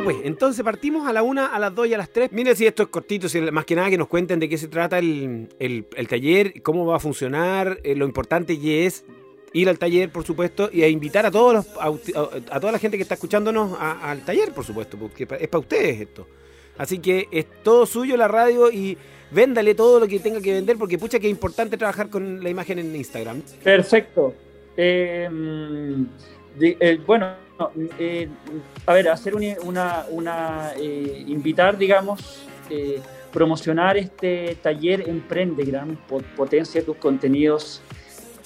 Ya 0.00 0.04
pues, 0.04 0.16
entonces 0.24 0.64
partimos 0.64 1.06
a 1.06 1.12
la 1.12 1.22
una, 1.22 1.46
a 1.46 1.58
las 1.58 1.74
dos 1.74 1.86
y 1.86 1.92
a 1.92 1.98
las 1.98 2.08
tres. 2.08 2.32
Miren 2.32 2.56
si 2.56 2.66
esto 2.66 2.82
es 2.82 2.88
cortito, 2.88 3.28
si 3.28 3.38
más 3.40 3.66
que 3.66 3.74
nada 3.74 3.90
que 3.90 3.98
nos 3.98 4.08
cuenten 4.08 4.40
de 4.40 4.48
qué 4.48 4.56
se 4.56 4.68
trata 4.68 4.98
el, 4.98 5.48
taller, 6.08 6.62
cómo 6.62 6.86
va 6.86 6.96
a 6.96 7.00
funcionar, 7.00 7.78
eh, 7.84 7.94
lo 7.94 8.06
importante 8.06 8.54
y 8.54 8.86
es 8.86 9.04
ir 9.52 9.68
al 9.68 9.78
taller, 9.78 10.10
por 10.10 10.24
supuesto, 10.24 10.70
y 10.72 10.82
a 10.82 10.88
invitar 10.88 11.26
a 11.26 11.30
todos 11.30 11.52
los, 11.52 11.66
a, 11.78 12.60
toda 12.60 12.72
la 12.72 12.78
gente 12.78 12.96
que 12.96 13.02
está 13.02 13.14
escuchándonos 13.14 13.76
al 13.78 14.24
taller, 14.24 14.52
por 14.52 14.64
supuesto, 14.64 14.96
porque 14.96 15.26
es 15.38 15.48
para 15.48 15.60
ustedes 15.60 16.00
esto. 16.00 16.26
Así 16.78 16.98
que 16.98 17.28
es 17.30 17.46
todo 17.62 17.84
suyo 17.84 18.16
la 18.16 18.26
radio 18.26 18.70
y 18.70 18.96
véndale 19.30 19.74
todo 19.74 20.00
lo 20.00 20.08
que 20.08 20.18
tenga 20.18 20.40
que 20.40 20.54
vender, 20.54 20.78
porque 20.78 20.96
pucha 20.96 21.18
que 21.18 21.26
es 21.26 21.30
importante 21.30 21.76
trabajar 21.76 22.08
con 22.08 22.42
la 22.42 22.48
imagen 22.48 22.78
en 22.78 22.96
Instagram. 22.96 23.42
Perfecto. 23.62 24.34
Eh, 24.78 25.28
eh, 26.58 26.98
bueno, 27.06 27.34
eh, 27.98 28.28
a 28.86 28.92
ver, 28.92 29.08
hacer 29.08 29.34
una, 29.34 30.06
una, 30.10 30.72
eh, 30.76 31.24
invitar, 31.26 31.76
digamos, 31.76 32.46
eh, 32.70 33.00
promocionar 33.32 33.96
este 33.96 34.56
taller 34.62 35.08
Emprendegram, 35.08 35.96
potencia 36.36 36.84
tus 36.84 36.96
contenidos 36.96 37.82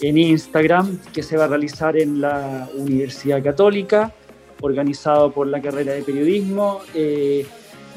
en 0.01 0.19
Instagram, 0.19 0.99
que 1.13 1.23
se 1.23 1.37
va 1.37 1.45
a 1.45 1.49
realizar 1.49 1.97
en 1.97 2.21
la 2.21 2.69
Universidad 2.75 3.43
Católica, 3.43 4.13
organizado 4.61 5.31
por 5.31 5.47
la 5.47 5.61
carrera 5.61 5.93
de 5.93 6.03
periodismo. 6.03 6.81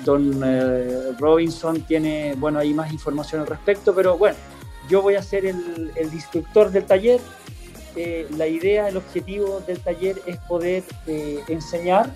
don 0.06 0.42
Robinson 1.18 1.82
tiene, 1.82 2.36
bueno, 2.38 2.60
hay 2.60 2.74
más 2.74 2.92
información 2.94 3.42
al 3.42 3.48
respecto, 3.48 3.94
pero 3.96 4.18
bueno, 4.18 4.38
yo 4.90 5.02
voy 5.02 5.16
a 5.16 5.24
ser 5.24 5.46
el, 5.46 5.92
el 5.96 6.14
instructor 6.14 6.72
del 6.72 6.86
taller 6.86 7.20
la 8.38 8.48
idea, 8.48 8.88
el 8.90 8.98
objetivo 8.98 9.62
del 9.66 9.80
taller 9.80 10.22
es 10.26 10.38
poder 10.38 10.84
eh, 11.08 11.40
enseñar 11.48 12.14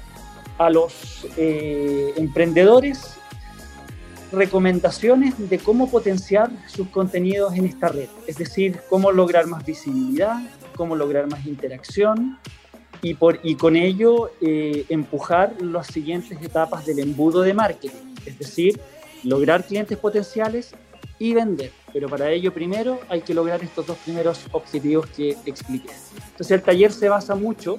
a 0.57 0.69
los 0.69 1.25
eh, 1.37 2.13
emprendedores 2.17 3.15
recomendaciones 4.31 5.49
de 5.49 5.59
cómo 5.59 5.89
potenciar 5.89 6.49
sus 6.67 6.87
contenidos 6.87 7.53
en 7.55 7.65
esta 7.65 7.89
red, 7.89 8.07
es 8.27 8.37
decir, 8.37 8.79
cómo 8.89 9.11
lograr 9.11 9.47
más 9.47 9.65
visibilidad, 9.65 10.37
cómo 10.75 10.95
lograr 10.95 11.27
más 11.27 11.45
interacción 11.45 12.37
y, 13.01 13.15
por, 13.15 13.39
y 13.43 13.55
con 13.55 13.75
ello 13.75 14.31
eh, 14.39 14.85
empujar 14.89 15.61
las 15.61 15.87
siguientes 15.87 16.41
etapas 16.41 16.85
del 16.85 16.99
embudo 16.99 17.41
de 17.41 17.53
marketing, 17.53 18.15
es 18.25 18.37
decir, 18.39 18.79
lograr 19.23 19.65
clientes 19.65 19.97
potenciales 19.97 20.73
y 21.19 21.33
vender. 21.33 21.71
Pero 21.93 22.07
para 22.07 22.31
ello 22.31 22.53
primero 22.53 22.99
hay 23.09 23.21
que 23.21 23.33
lograr 23.33 23.63
estos 23.63 23.85
dos 23.85 23.97
primeros 23.97 24.45
objetivos 24.51 25.07
que 25.07 25.37
expliqué. 25.45 25.89
Entonces 26.31 26.51
el 26.51 26.61
taller 26.61 26.91
se 26.91 27.09
basa 27.09 27.35
mucho 27.35 27.77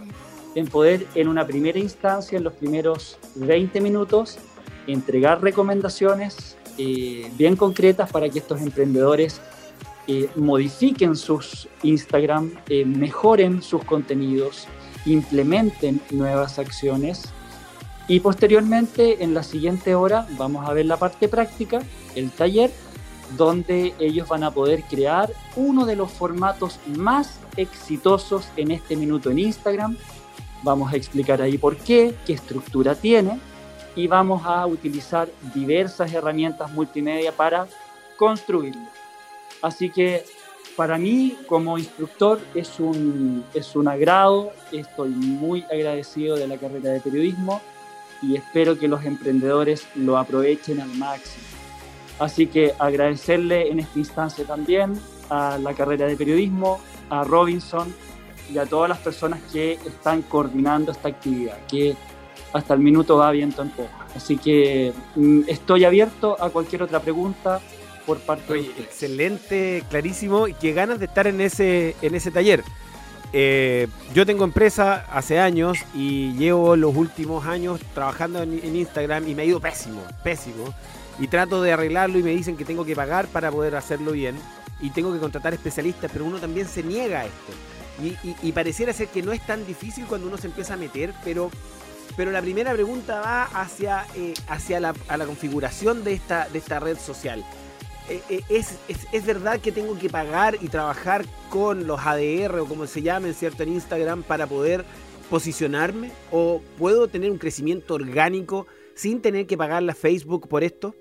en 0.55 0.67
poder 0.67 1.07
en 1.15 1.29
una 1.29 1.47
primera 1.47 1.79
instancia, 1.79 2.37
en 2.37 2.45
los 2.45 2.53
primeros 2.53 3.19
20 3.37 3.81
minutos, 3.81 4.39
entregar 4.87 5.43
recomendaciones 5.43 6.57
eh, 6.79 7.31
bien 7.37 7.57
concretas 7.57 8.11
para 8.11 8.29
que 8.29 8.39
estos 8.39 8.61
emprendedores 8.61 9.41
eh, 10.07 10.29
modifiquen 10.35 11.17
sus 11.17 11.69
Instagram, 11.83 12.53
eh, 12.69 12.85
mejoren 12.85 13.63
sus 13.63 13.85
contenidos, 13.85 14.67
implementen 15.07 16.01
nuevas 16.11 16.59
acciones 16.59 17.25
y 18.09 18.21
posteriormente 18.21 19.23
en 19.23 19.33
la 19.33 19.43
siguiente 19.43 19.95
hora 19.95 20.27
vamos 20.37 20.69
a 20.69 20.73
ver 20.73 20.87
la 20.87 20.97
parte 20.97 21.29
práctica, 21.29 21.83
el 22.17 22.31
taller 22.31 22.71
donde 23.37 23.95
ellos 23.99 24.29
van 24.29 24.45
a 24.45 24.51
poder 24.51 24.83
crear 24.85 25.31
uno 25.57 25.87
de 25.87 25.97
los 25.97 26.11
formatos 26.11 26.79
más 26.87 27.41
exitosos 27.57 28.49
en 28.57 28.71
este 28.71 28.97
minuto 28.97 29.31
en 29.31 29.39
Instagram. 29.39 29.97
Vamos 30.63 30.93
a 30.93 30.97
explicar 30.97 31.43
ahí 31.43 31.59
por 31.59 31.77
qué, 31.77 32.15
qué 32.25 32.35
estructura 32.35 32.95
tiene 32.95 33.39
y 33.95 34.07
vamos 34.07 34.43
a 34.45 34.67
utilizar 34.67 35.29
diversas 35.55 36.13
herramientas 36.13 36.71
multimedia 36.73 37.33
para 37.33 37.67
construirlo. 38.17 38.87
Así 39.61 39.91
que 39.91 40.25
para 40.77 40.97
mí 40.99 41.37
como 41.47 41.79
instructor 41.79 42.41
es 42.55 42.81
un, 42.81 43.45
es 43.53 43.77
un 43.77 43.89
agrado, 43.89 44.53
estoy 44.71 45.11
muy 45.11 45.63
agradecido 45.65 46.37
de 46.37 46.49
la 46.49 46.57
carrera 46.57 46.91
de 46.91 47.01
periodismo 47.01 47.61
y 48.23 48.37
espero 48.37 48.79
que 48.79 48.89
los 48.89 49.05
emprendedores 49.05 49.87
lo 49.95 50.17
aprovechen 50.17 50.81
al 50.81 50.89
máximo. 50.95 51.62
Así 52.23 52.47
que 52.47 52.73
agradecerle 52.79 53.69
en 53.69 53.81
esta 53.81 53.99
instancia 53.99 54.45
también 54.45 54.93
a 55.29 55.59
la 55.59 55.75
carrera 55.75 56.07
de 56.07 56.17
periodismo, 56.17 56.81
a 57.11 57.25
Robinson 57.25 57.93
y 58.53 58.59
a 58.59 58.67
todas 58.67 58.89
las 58.89 58.99
personas 58.99 59.41
que 59.53 59.73
están 59.73 60.23
coordinando 60.23 60.93
esta 60.93 61.09
actividad, 61.09 61.59
que 61.67 61.97
hasta 62.53 62.75
el 62.75 62.81
minuto 62.81 63.17
va 63.17 63.33
viento 63.33 63.63
en 63.63 63.71
poco. 63.71 63.91
Así 64.15 64.37
que 64.37 64.93
mm, 65.17 65.41
estoy 65.49 65.85
abierto 65.85 66.41
a 66.41 66.51
cualquier 66.51 66.85
otra 66.85 67.01
pregunta 67.01 67.61
por 68.07 68.21
parte 68.21 68.53
de 68.55 68.61
Excelente, 68.61 69.83
clarísimo, 69.91 70.47
y 70.47 70.55
qué 70.55 70.73
ganas 70.73 71.01
de 71.01 71.07
estar 71.07 71.27
en 71.27 71.41
ese, 71.41 71.97
en 72.03 72.15
ese 72.15 72.31
taller. 72.31 72.63
Eh, 73.33 73.89
yo 74.15 74.25
tengo 74.27 74.45
empresa 74.45 75.07
hace 75.11 75.41
años 75.41 75.79
y 75.93 76.35
llevo 76.35 76.77
los 76.77 76.95
últimos 76.95 77.47
años 77.47 77.81
trabajando 77.95 78.43
en 78.43 78.77
Instagram 78.77 79.27
y 79.27 79.35
me 79.35 79.43
ha 79.43 79.45
ido 79.45 79.59
pésimo, 79.59 80.03
pésimo 80.23 80.73
y 81.23 81.29
trato 81.29 81.63
de 81.63 81.71
arreglarlo 81.71 82.19
y 82.19 82.23
me 82.25 82.31
dicen 82.31 82.57
que 82.57 82.65
tengo 82.65 82.85
que 82.85 82.97
pagar 82.97 83.29
para 83.29 83.53
poder 83.53 83.77
hacerlo 83.77 84.11
bien 84.11 84.35
y 84.81 84.91
tengo 84.91 85.13
que 85.13 85.21
contratar 85.21 85.55
especialistas, 85.55 86.11
pero 86.13 86.25
uno 86.25 86.39
también 86.39 86.67
se 86.67 86.83
niega 86.83 87.21
a 87.21 87.27
esto. 87.27 87.53
Y, 88.43 88.51
pareciera 88.51 88.93
ser 88.93 89.07
que 89.07 89.23
no 89.23 89.31
es 89.31 89.41
tan 89.47 89.65
difícil 89.65 90.07
cuando 90.07 90.27
uno 90.27 90.37
se 90.37 90.49
empieza 90.49 90.75
a 90.75 90.77
meter, 90.77 91.15
pero, 91.23 91.49
pero 92.17 92.33
la 92.33 92.43
primera 92.43 92.73
pregunta 92.73 93.21
va 93.21 93.45
hacia, 93.45 94.05
eh, 94.17 94.35
hacia 94.49 94.81
la, 94.81 94.95
la, 95.17 95.25
configuración 95.25 96.03
de 96.03 96.15
esta, 96.15 96.49
de 96.49 96.59
esta 96.59 96.81
red 96.81 96.99
social. 96.99 97.45
Eh, 98.09 98.21
eh, 98.29 98.41
es, 98.49 98.79
es, 98.89 99.25
verdad 99.25 99.61
que 99.61 99.71
tengo 99.71 99.97
que 99.97 100.11
pagar 100.11 100.59
y 100.61 100.69
trabajar 100.71 101.25
con 101.51 101.87
los 101.87 102.01
ADR 102.01 102.59
o 102.59 102.67
como 102.67 102.89
se 102.89 103.01
llamen, 103.01 103.35
¿cierto? 103.35 103.63
En 103.63 103.69
Instagram 103.75 104.25
para 104.25 104.49
poder 104.49 104.85
posicionarme? 105.31 106.11
¿O 106.33 106.61
puedo 106.79 107.07
tener 107.07 107.31
un 107.31 107.39
crecimiento 107.39 107.95
orgánico 107.95 108.67
sin 108.97 109.23
tener 109.23 109.47
que 109.47 109.57
pagarle 109.57 109.93
a 109.93 109.95
Facebook 109.95 110.49
por 110.49 110.65
esto? 110.65 110.97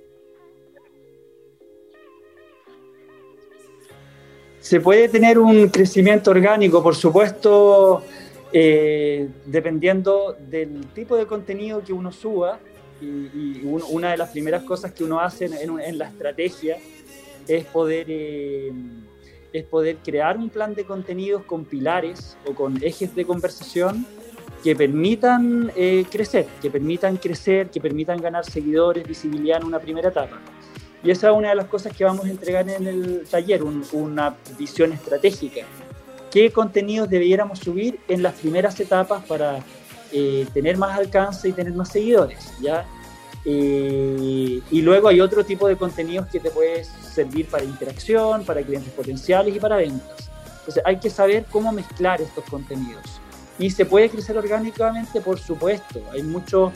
Se 4.62 4.80
puede 4.80 5.10
tener 5.10 5.40
un 5.40 5.70
crecimiento 5.70 6.30
orgánico, 6.30 6.84
por 6.84 6.96
supuesto, 6.96 8.04
eh, 8.54 9.28
dependiendo 9.46 10.38
del 10.40 10.86
tipo 10.94 11.18
de 11.18 11.26
contenido 11.26 11.84
que 11.84 11.92
uno 11.92 12.12
suba. 12.12 12.60
Y, 13.02 13.62
una 13.66 14.12
de 14.12 14.18
las 14.18 14.30
primeras 14.30 14.62
cosas 14.62 14.92
que 14.92 15.04
uno 15.04 15.20
hace 15.20 15.46
en, 15.46 15.98
la 15.98 16.08
estrategia 16.08 16.78
es 17.48 17.66
poder, 17.66 18.06
eh, 18.10 18.72
es 19.52 19.64
poder 19.64 19.98
crear 20.04 20.38
un 20.38 20.50
plan 20.50 20.76
de 20.76 20.86
contenidos 20.86 21.44
con 21.44 21.66
pilares 21.66 22.38
o 22.46 22.54
con 22.54 22.78
ejes 22.84 23.16
de 23.16 23.26
conversación 23.26 24.06
que 24.64 24.76
permitan 24.76 25.72
eh, 25.76 26.06
crecer, 26.12 26.46
que 26.62 26.70
permitan 26.70 27.18
crecer, 27.18 27.72
que 27.72 27.82
permitan 27.82 28.22
ganar 28.22 28.46
seguidores, 28.46 29.08
visibilidad 29.08 29.60
en 29.60 29.66
una 29.66 29.80
primera 29.80 30.10
etapa. 30.10 30.40
Y 31.04 31.12
esa 31.12 31.30
es 31.30 31.38
una 31.38 31.50
de 31.50 31.56
las 31.56 31.66
cosas 31.66 31.96
que 31.96 32.04
vamos 32.04 32.26
a 32.26 32.30
entregar 32.30 32.70
en 32.70 32.86
el 32.86 33.28
taller, 33.30 33.64
una 33.64 34.36
visión 34.58 34.94
estratégica. 34.94 35.62
¿Qué 36.30 36.52
contenidos 36.52 37.10
debiéramos 37.10 37.60
subir 37.60 38.00
en 38.08 38.24
las 38.24 38.36
primeras 38.36 38.80
etapas 38.80 39.24
para 39.26 39.60
eh, 40.12 40.48
tener 40.54 40.78
más 40.78 40.98
alcance 40.98 41.50
y 41.50 41.54
tener 41.54 41.74
más 41.74 41.90
seguidores? 41.90 42.54
¿ya? 42.62 42.86
Eh, 43.44 44.62
y 44.70 44.82
luego 44.82 45.08
hay 45.08 45.20
otro 45.20 45.44
tipo 45.44 45.68
de 45.68 45.76
contenidos 45.76 46.28
que 46.28 46.40
te 46.40 46.52
puede 46.52 46.86
servir 46.86 47.48
para 47.48 47.64
interacción, 47.64 48.46
para 48.46 48.62
clientes 48.62 48.94
potenciales 48.94 49.56
y 49.56 49.60
para 49.60 49.78
ventas. 49.78 50.30
Entonces 50.60 50.84
hay 50.86 50.98
que 50.98 51.10
saber 51.10 51.46
cómo 51.50 51.72
mezclar 51.72 52.22
estos 52.22 52.44
contenidos. 52.46 53.04
Y 53.58 53.70
se 53.72 53.86
puede 53.86 54.10
crecer 54.10 54.38
orgánicamente, 54.38 55.22
por 55.22 55.40
supuesto. 55.40 56.02
Hay 56.12 56.24
muchos 56.24 56.72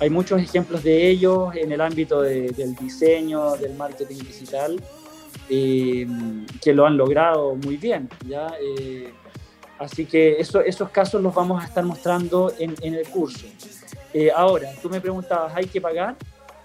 hay 0.00 0.08
muchos 0.08 0.40
ejemplos 0.40 0.82
de 0.82 1.08
ellos 1.08 1.54
en 1.54 1.72
el 1.72 1.80
ámbito 1.80 2.22
del 2.22 2.74
diseño, 2.74 3.54
del 3.56 3.74
marketing 3.74 4.16
digital, 4.16 4.82
eh, 5.50 6.06
que 6.62 6.72
lo 6.72 6.86
han 6.86 6.96
logrado 6.96 7.54
muy 7.54 7.76
bien. 7.76 8.08
¿ya? 8.26 8.50
Eh, 8.58 9.12
así 9.78 10.06
que 10.06 10.40
eso, 10.40 10.62
esos 10.62 10.88
casos 10.88 11.22
los 11.22 11.34
vamos 11.34 11.62
a 11.62 11.66
estar 11.66 11.84
mostrando 11.84 12.50
en, 12.58 12.94
el 12.94 13.06
curso. 13.08 13.46
Eh, 14.14 14.30
ahora, 14.34 14.70
tú 14.80 14.88
me 14.88 15.02
preguntabas, 15.02 15.54
¿hay 15.54 15.66
que 15.66 15.80
pagar? 15.80 16.16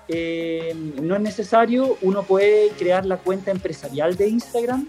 no 0.07 1.15
es 1.15 1.21
necesario, 1.21 1.97
uno 2.03 2.21
puede 2.21 2.69
crear 2.77 3.07
la 3.07 3.17
cuenta 3.17 3.49
empresarial 3.49 4.15
de 4.15 4.29
Instagram 4.29 4.87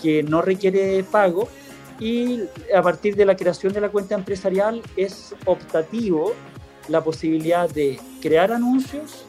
que 0.00 0.22
no 0.22 0.40
requiere 0.40 1.04
pago 1.04 1.50
y 2.00 2.44
a 2.74 2.80
partir 2.80 3.14
de 3.14 3.26
la 3.26 3.36
creación 3.36 3.74
de 3.74 3.82
la 3.82 3.90
cuenta 3.90 4.14
empresarial 4.14 4.80
es 4.96 5.34
optativo 5.44 6.32
la 6.88 7.02
posibilidad 7.02 7.68
de 7.68 8.00
crear 8.20 8.52
anuncios, 8.52 9.26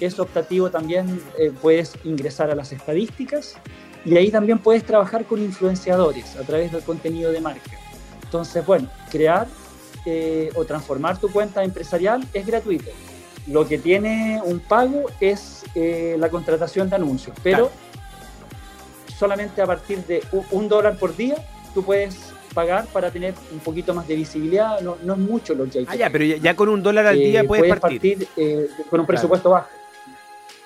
es 0.00 0.18
optativo 0.18 0.70
también, 0.70 1.22
eh, 1.38 1.52
puedes 1.60 1.92
ingresar 2.04 2.50
a 2.50 2.54
las 2.54 2.72
estadísticas 2.72 3.54
y 4.04 4.16
ahí 4.16 4.30
también 4.30 4.58
puedes 4.58 4.84
trabajar 4.84 5.24
con 5.24 5.40
influenciadores 5.40 6.36
a 6.36 6.42
través 6.42 6.72
del 6.72 6.82
contenido 6.82 7.30
de 7.30 7.40
marca. 7.40 7.70
Entonces, 8.24 8.66
bueno, 8.66 8.88
crear 9.10 9.46
eh, 10.04 10.50
o 10.56 10.64
transformar 10.64 11.18
tu 11.18 11.30
cuenta 11.30 11.62
empresarial 11.62 12.26
es 12.34 12.46
gratuito. 12.46 12.90
Lo 13.46 13.66
que 13.68 13.78
tiene 13.78 14.40
un 14.44 14.58
pago 14.58 15.04
es 15.20 15.64
eh, 15.74 16.16
la 16.18 16.28
contratación 16.30 16.90
de 16.90 16.96
anuncios, 16.96 17.36
pero 17.42 17.70
solamente 19.16 19.62
a 19.62 19.66
partir 19.66 20.04
de 20.06 20.22
un 20.50 20.68
dólar 20.68 20.98
por 20.98 21.16
día 21.16 21.36
tú 21.74 21.84
puedes 21.84 22.31
pagar 22.52 22.86
para 22.86 23.10
tener 23.10 23.34
un 23.52 23.60
poquito 23.60 23.94
más 23.94 24.06
de 24.06 24.16
visibilidad. 24.16 24.80
No, 24.80 24.94
es 24.94 25.18
mucho 25.18 25.54
lo 25.54 25.68
que 25.68 25.80
hay. 25.80 25.86
ah, 25.88 25.96
ya, 25.96 26.10
pero 26.10 26.24
ya, 26.24 26.54
con 26.54 26.68
un 26.68 26.82
dólar 26.82 27.06
al 27.06 27.18
día 27.18 27.40
eh, 27.40 27.44
puedes, 27.44 27.78
partir. 27.78 28.28
Eh, 28.36 28.68
con 28.88 29.00
un 29.00 29.06
presupuesto 29.06 29.50
bajo. 29.50 29.68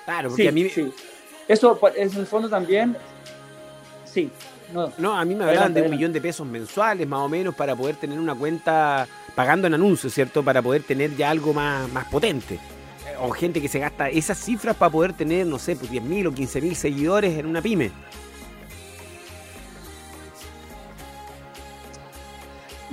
Claro, 0.04 0.28
porque 0.28 0.48
a 0.48 0.52
mí. 0.52 0.68
Sí. 0.68 0.92
Eso 1.48 1.78
en 1.94 2.16
el 2.16 2.26
fondo 2.26 2.48
también. 2.48 2.96
Sí. 4.04 4.30
No, 4.72 4.92
no 4.98 5.16
a 5.16 5.24
mí 5.24 5.34
me 5.34 5.44
hablan 5.44 5.72
de 5.72 5.82
un 5.82 5.90
millón 5.90 6.12
de 6.12 6.20
pesos 6.20 6.46
mensuales, 6.46 7.06
más 7.06 7.20
o 7.20 7.28
menos, 7.28 7.54
para 7.54 7.76
poder 7.76 7.96
tener 7.96 8.18
una 8.18 8.34
cuenta 8.34 9.06
pagando 9.36 9.68
en 9.68 9.74
anuncios, 9.74 10.12
¿cierto? 10.12 10.42
Para 10.42 10.60
poder 10.60 10.82
tener 10.82 11.14
ya 11.16 11.30
algo 11.30 11.52
más, 11.52 11.88
más 11.92 12.06
potente. 12.06 12.58
O 13.20 13.30
gente 13.30 13.62
que 13.62 13.68
se 13.68 13.78
gasta 13.78 14.08
esas 14.08 14.38
cifras 14.38 14.74
para 14.74 14.90
poder 14.90 15.12
tener, 15.12 15.46
no 15.46 15.58
sé, 15.58 15.76
pues 15.76 15.90
10.000 15.90 16.26
o 16.26 16.32
15.000 16.32 16.74
seguidores 16.74 17.38
en 17.38 17.46
una 17.46 17.62
pyme. 17.62 17.92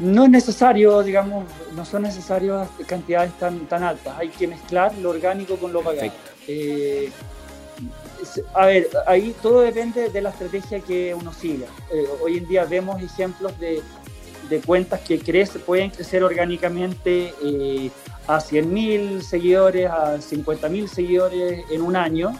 No 0.03 0.25
es 0.25 0.29
necesario, 0.29 1.01
digamos, 1.01 1.45
no 1.73 1.85
son 1.85 2.01
necesarias 2.01 2.67
cantidades 2.85 3.31
tan, 3.39 3.65
tan 3.67 3.83
altas. 3.83 4.17
Hay 4.17 4.27
que 4.27 4.47
mezclar 4.47 4.93
lo 4.97 5.11
orgánico 5.11 5.55
con 5.55 5.71
lo 5.71 5.81
pagado. 5.81 6.11
Eh, 6.45 7.09
a 8.53 8.65
ver, 8.65 8.89
ahí 9.07 9.33
todo 9.41 9.61
depende 9.61 10.09
de 10.09 10.21
la 10.21 10.31
estrategia 10.31 10.81
que 10.81 11.15
uno 11.15 11.31
siga. 11.31 11.67
Eh, 11.89 12.05
hoy 12.21 12.37
en 12.37 12.47
día 12.49 12.65
vemos 12.65 13.01
ejemplos 13.01 13.57
de, 13.61 13.81
de 14.49 14.59
cuentas 14.59 14.99
que 14.99 15.19
crece, 15.19 15.59
pueden 15.59 15.89
crecer 15.89 16.21
orgánicamente 16.21 17.33
eh, 17.41 17.89
a 18.27 18.39
100.000 18.39 19.21
seguidores, 19.21 19.89
a 19.89 20.17
50.000 20.17 20.87
seguidores 20.87 21.63
en 21.71 21.81
un 21.81 21.95
año, 21.95 22.37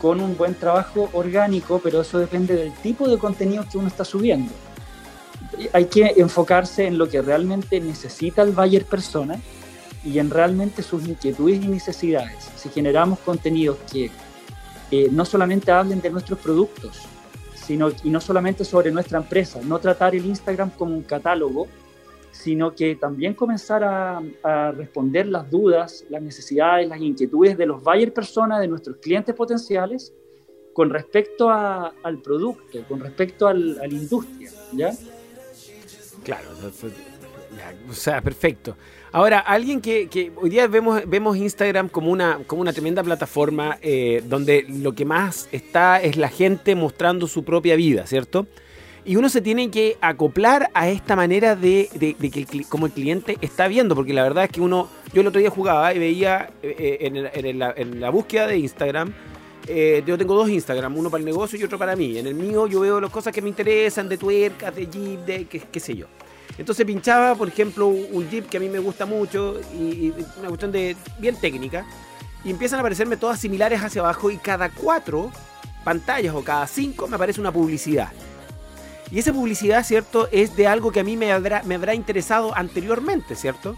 con 0.00 0.20
un 0.20 0.36
buen 0.36 0.54
trabajo 0.54 1.10
orgánico, 1.14 1.80
pero 1.82 2.02
eso 2.02 2.20
depende 2.20 2.54
del 2.54 2.72
tipo 2.74 3.08
de 3.08 3.18
contenido 3.18 3.64
que 3.68 3.76
uno 3.76 3.88
está 3.88 4.04
subiendo. 4.04 4.52
Hay 5.72 5.86
que 5.86 6.14
enfocarse 6.16 6.86
en 6.86 6.98
lo 6.98 7.08
que 7.08 7.22
realmente 7.22 7.80
necesita 7.80 8.42
el 8.42 8.52
buyer 8.52 8.84
persona 8.84 9.38
y 10.04 10.18
en 10.18 10.30
realmente 10.30 10.82
sus 10.82 11.06
inquietudes 11.06 11.62
y 11.64 11.68
necesidades. 11.68 12.50
Si 12.56 12.68
generamos 12.68 13.18
contenidos 13.20 13.78
que 13.90 14.10
no 15.10 15.24
solamente 15.24 15.70
hablen 15.70 16.00
de 16.00 16.10
nuestros 16.10 16.38
productos, 16.38 17.06
sino, 17.54 17.90
y 18.02 18.10
no 18.10 18.20
solamente 18.20 18.64
sobre 18.64 18.90
nuestra 18.90 19.18
empresa, 19.18 19.60
no 19.64 19.78
tratar 19.78 20.14
el 20.14 20.26
Instagram 20.26 20.70
como 20.70 20.94
un 20.94 21.02
catálogo, 21.02 21.68
sino 22.32 22.74
que 22.74 22.96
también 22.96 23.34
comenzar 23.34 23.84
a, 23.84 24.72
responder 24.72 25.26
las 25.26 25.50
dudas, 25.50 26.04
las 26.08 26.22
necesidades, 26.22 26.88
las 26.88 27.00
inquietudes 27.00 27.56
de 27.56 27.66
los 27.66 27.82
buyer 27.82 28.12
personas, 28.12 28.60
de 28.60 28.68
nuestros 28.68 28.96
clientes 28.96 29.34
potenciales, 29.34 30.12
con 30.72 30.88
respecto 30.88 31.50
al 31.50 32.22
producto, 32.22 32.82
con 32.88 33.00
respecto 33.00 33.46
al, 33.46 33.78
a 33.78 33.86
la 33.86 33.94
industria, 33.94 34.50
¿ya? 34.72 34.92
Claro, 36.24 36.48
o 37.88 37.92
sea, 37.92 38.20
perfecto. 38.20 38.76
Ahora, 39.12 39.40
alguien 39.40 39.80
que, 39.80 40.32
hoy 40.36 40.50
día 40.50 40.66
vemos, 40.66 41.02
vemos 41.06 41.36
Instagram 41.36 41.88
como 41.88 42.10
una, 42.10 42.38
como 42.46 42.62
una 42.62 42.72
tremenda 42.72 43.02
plataforma 43.02 43.78
eh, 43.82 44.22
donde 44.26 44.64
lo 44.68 44.94
que 44.94 45.04
más 45.04 45.48
está 45.52 46.00
es 46.00 46.16
la 46.16 46.28
gente 46.28 46.74
mostrando 46.74 47.26
su 47.26 47.44
propia 47.44 47.76
vida, 47.76 48.06
¿cierto? 48.06 48.46
Y 49.04 49.16
uno 49.16 49.28
se 49.28 49.40
tiene 49.40 49.70
que 49.70 49.96
acoplar 50.00 50.70
a 50.74 50.88
esta 50.88 51.16
manera 51.16 51.56
de, 51.56 51.88
que 52.20 52.64
como 52.68 52.86
el 52.86 52.92
cliente 52.92 53.36
está 53.40 53.66
viendo, 53.66 53.96
porque 53.96 54.14
la 54.14 54.22
verdad 54.22 54.44
es 54.44 54.50
que 54.50 54.60
uno, 54.60 54.88
yo 55.12 55.22
el 55.22 55.26
otro 55.26 55.40
día 55.40 55.50
jugaba 55.50 55.92
y 55.92 55.98
veía 55.98 56.50
eh, 56.62 56.98
en, 57.00 58.00
la, 58.00 58.10
búsqueda 58.10 58.46
de 58.46 58.58
Instagram, 58.58 59.12
eh, 59.66 60.02
yo 60.06 60.18
tengo 60.18 60.34
dos 60.34 60.48
Instagram, 60.48 60.96
uno 60.96 61.10
para 61.10 61.20
el 61.20 61.24
negocio 61.24 61.58
y 61.58 61.64
otro 61.64 61.78
para 61.78 61.96
mí. 61.96 62.18
En 62.18 62.26
el 62.26 62.34
mío 62.34 62.66
yo 62.66 62.80
veo 62.80 63.00
las 63.00 63.10
cosas 63.10 63.32
que 63.32 63.42
me 63.42 63.48
interesan, 63.48 64.08
de 64.08 64.18
tuercas, 64.18 64.74
de 64.74 64.86
jeep, 64.86 65.20
de 65.20 65.46
qué 65.46 65.80
sé 65.80 65.94
yo. 65.94 66.06
Entonces 66.58 66.84
pinchaba, 66.84 67.34
por 67.34 67.48
ejemplo, 67.48 67.88
un 67.88 68.28
Jeep 68.28 68.48
que 68.48 68.58
a 68.58 68.60
mí 68.60 68.68
me 68.68 68.78
gusta 68.78 69.06
mucho 69.06 69.58
y, 69.74 70.12
una 70.38 70.48
cuestión 70.48 70.72
de 70.72 70.96
bien 71.18 71.36
técnica. 71.36 71.86
Y 72.44 72.50
empiezan 72.50 72.78
a 72.78 72.80
aparecerme 72.80 73.16
todas 73.16 73.38
similares 73.38 73.80
hacia 73.82 74.02
abajo 74.02 74.30
y 74.30 74.36
cada 74.36 74.68
cuatro 74.68 75.30
pantallas 75.84 76.34
o 76.34 76.42
cada 76.42 76.66
cinco 76.66 77.06
me 77.06 77.16
aparece 77.16 77.40
una 77.40 77.52
publicidad. 77.52 78.12
Y 79.10 79.18
esa 79.18 79.32
publicidad, 79.32 79.84
¿cierto? 79.84 80.28
Es 80.32 80.56
de 80.56 80.66
algo 80.66 80.90
que 80.90 81.00
a 81.00 81.04
mí 81.04 81.16
me 81.16 81.32
habrá, 81.32 81.62
me 81.64 81.74
habrá 81.74 81.94
interesado 81.94 82.56
anteriormente, 82.56 83.34
¿cierto? 83.34 83.76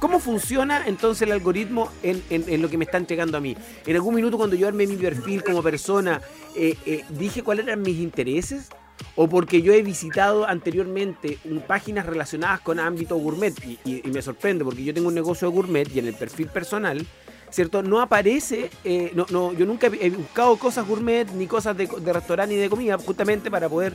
¿Cómo 0.00 0.18
funciona 0.18 0.86
entonces 0.86 1.28
el 1.28 1.32
algoritmo 1.32 1.90
en, 2.02 2.62
lo 2.62 2.70
que 2.70 2.78
me 2.78 2.86
está 2.86 2.96
entregando 2.96 3.36
a 3.36 3.40
mí? 3.40 3.54
En 3.86 3.96
algún 3.96 4.14
minuto 4.14 4.38
cuando 4.38 4.56
yo 4.56 4.66
armé 4.66 4.86
mi 4.86 4.96
perfil 4.96 5.44
como 5.44 5.62
persona, 5.62 6.22
eh, 6.56 6.74
eh, 6.86 7.04
dije 7.10 7.42
cuáles 7.42 7.66
eran 7.66 7.82
mis 7.82 7.98
intereses 7.98 8.70
o 9.14 9.28
porque 9.28 9.60
yo 9.60 9.74
he 9.74 9.82
visitado 9.82 10.46
anteriormente 10.46 11.38
páginas 11.66 12.06
relacionadas 12.06 12.60
con 12.60 12.80
ámbito 12.80 13.16
gourmet 13.16 13.52
y, 13.84 14.00
me 14.08 14.22
sorprende 14.22 14.64
porque 14.64 14.82
yo 14.82 14.94
tengo 14.94 15.08
un 15.08 15.14
negocio 15.14 15.50
de 15.50 15.54
gourmet 15.54 15.94
y 15.94 15.98
en 15.98 16.06
el 16.06 16.14
perfil 16.14 16.46
personal, 16.46 17.06
¿cierto? 17.50 17.82
No 17.82 18.00
aparece, 18.00 18.70
eh, 18.84 19.12
no, 19.14 19.26
no, 19.28 19.52
yo 19.52 19.66
nunca 19.66 19.88
he 19.88 20.08
buscado 20.08 20.56
cosas 20.56 20.88
gourmet 20.88 21.30
ni 21.32 21.46
cosas 21.46 21.76
de, 21.76 21.86
restaurante 22.10 22.54
ni 22.54 22.58
de 22.58 22.70
comida 22.70 22.96
justamente 22.96 23.50
para 23.50 23.68
poder 23.68 23.94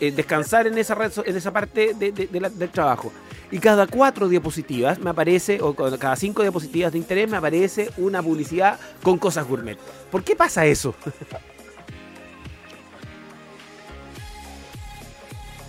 descansar 0.00 0.66
en 0.66 0.78
esa, 0.78 0.96
en 1.26 1.36
esa 1.36 1.52
parte 1.52 1.92
del 1.92 2.70
trabajo. 2.70 3.12
Y 3.50 3.58
cada 3.60 3.86
cuatro 3.86 4.28
diapositivas 4.28 4.98
me 4.98 5.10
aparece, 5.10 5.60
o 5.62 5.74
cada 5.74 6.16
cinco 6.16 6.42
diapositivas 6.42 6.92
de 6.92 6.98
interés 6.98 7.30
me 7.30 7.36
aparece 7.36 7.90
una 7.96 8.22
publicidad 8.22 8.78
con 9.02 9.18
cosas 9.18 9.46
gourmet. 9.46 9.78
¿Por 10.10 10.22
qué 10.22 10.36
pasa 10.36 10.66
eso? 10.66 10.94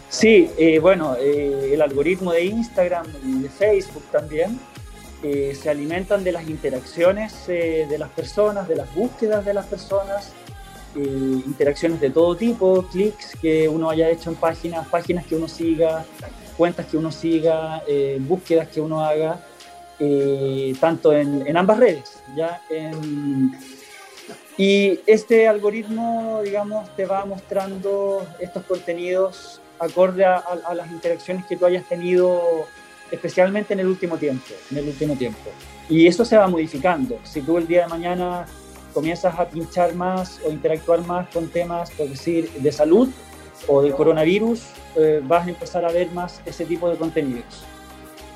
Sí, 0.09 0.49
eh, 0.57 0.79
bueno, 0.79 1.15
eh, 1.19 1.69
el 1.71 1.81
algoritmo 1.83 2.33
de 2.33 2.45
Instagram 2.45 3.05
y 3.23 3.43
de 3.43 3.49
Facebook 3.49 4.03
también 4.11 4.59
eh, 5.21 5.55
se 5.57 5.69
alimentan 5.69 6.23
de 6.23 6.31
las 6.31 6.49
interacciones 6.49 7.45
de 7.45 7.95
las 7.97 8.09
personas, 8.09 8.67
de 8.67 8.75
las 8.75 8.93
búsquedas 8.95 9.45
de 9.45 9.53
las 9.53 9.67
personas, 9.67 10.33
interacciones 10.95 12.01
de 12.01 12.09
todo 12.09 12.35
tipo, 12.35 12.87
clics 12.91 13.37
que 13.39 13.69
uno 13.69 13.89
haya 13.91 14.09
hecho 14.09 14.31
en 14.31 14.35
páginas, 14.35 14.87
páginas 14.87 15.25
que 15.27 15.35
uno 15.35 15.47
siga, 15.47 16.03
cuentas 16.59 16.87
que 16.87 16.97
uno 16.97 17.09
siga, 17.09 17.81
búsquedas 18.19 18.67
que 18.67 18.81
uno 18.81 19.05
haga, 19.05 19.39
tanto 20.81 21.13
en, 21.13 21.55
ambas 21.55 21.77
redes, 21.77 22.21
¿ya? 22.35 22.61
y 24.57 24.99
este 25.05 25.47
algoritmo, 25.47 26.41
digamos, 26.43 26.93
te 26.97 27.05
va 27.05 27.23
mostrando 27.23 28.27
estos 28.41 28.65
contenidos 28.65 29.61
acorde 29.79 30.25
a, 30.25 30.73
las 30.75 30.91
interacciones 30.91 31.45
que 31.45 31.55
tú 31.55 31.65
hayas 31.65 31.87
tenido, 31.87 32.67
especialmente 33.09 33.73
en 33.73 33.79
el 33.79 33.87
último 33.87 34.17
tiempo, 34.17 34.53
en 34.69 34.79
el 34.79 34.87
último 34.89 35.15
tiempo. 35.15 35.49
Y 35.87 36.07
eso 36.07 36.25
se 36.25 36.35
va 36.35 36.47
modificando. 36.47 37.17
Si 37.23 37.41
tú 37.41 37.57
el 37.57 37.67
día 37.67 37.83
de 37.83 37.87
mañana 37.87 38.45
comienzas 38.93 39.39
a 39.39 39.47
pinchar 39.47 39.95
más 39.95 40.41
o 40.45 40.51
interactuar 40.51 41.05
más 41.07 41.29
con 41.29 41.47
temas, 41.47 41.89
por 41.91 42.09
decir, 42.09 42.51
de 42.51 42.71
salud 42.73 43.07
o 43.67 43.81
del 43.81 43.93
coronavirus, 43.93 44.61
eh, 44.99 45.21
vas 45.23 45.47
a 45.47 45.49
empezar 45.49 45.85
a 45.85 45.91
ver 45.91 46.11
más 46.11 46.41
ese 46.45 46.65
tipo 46.65 46.89
de 46.89 46.97
contenidos. 46.97 47.63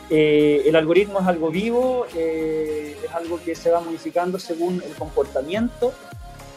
Eh, 0.10 0.64
el 0.66 0.76
algoritmo 0.76 1.20
es 1.20 1.28
algo 1.28 1.50
vivo, 1.50 2.06
eh, 2.16 2.98
es 3.04 3.12
algo 3.14 3.40
que 3.44 3.56
se 3.56 3.72
va 3.72 3.80
modificando 3.82 4.38
según 4.38 4.82
el 4.84 4.94
comportamiento 4.94 5.94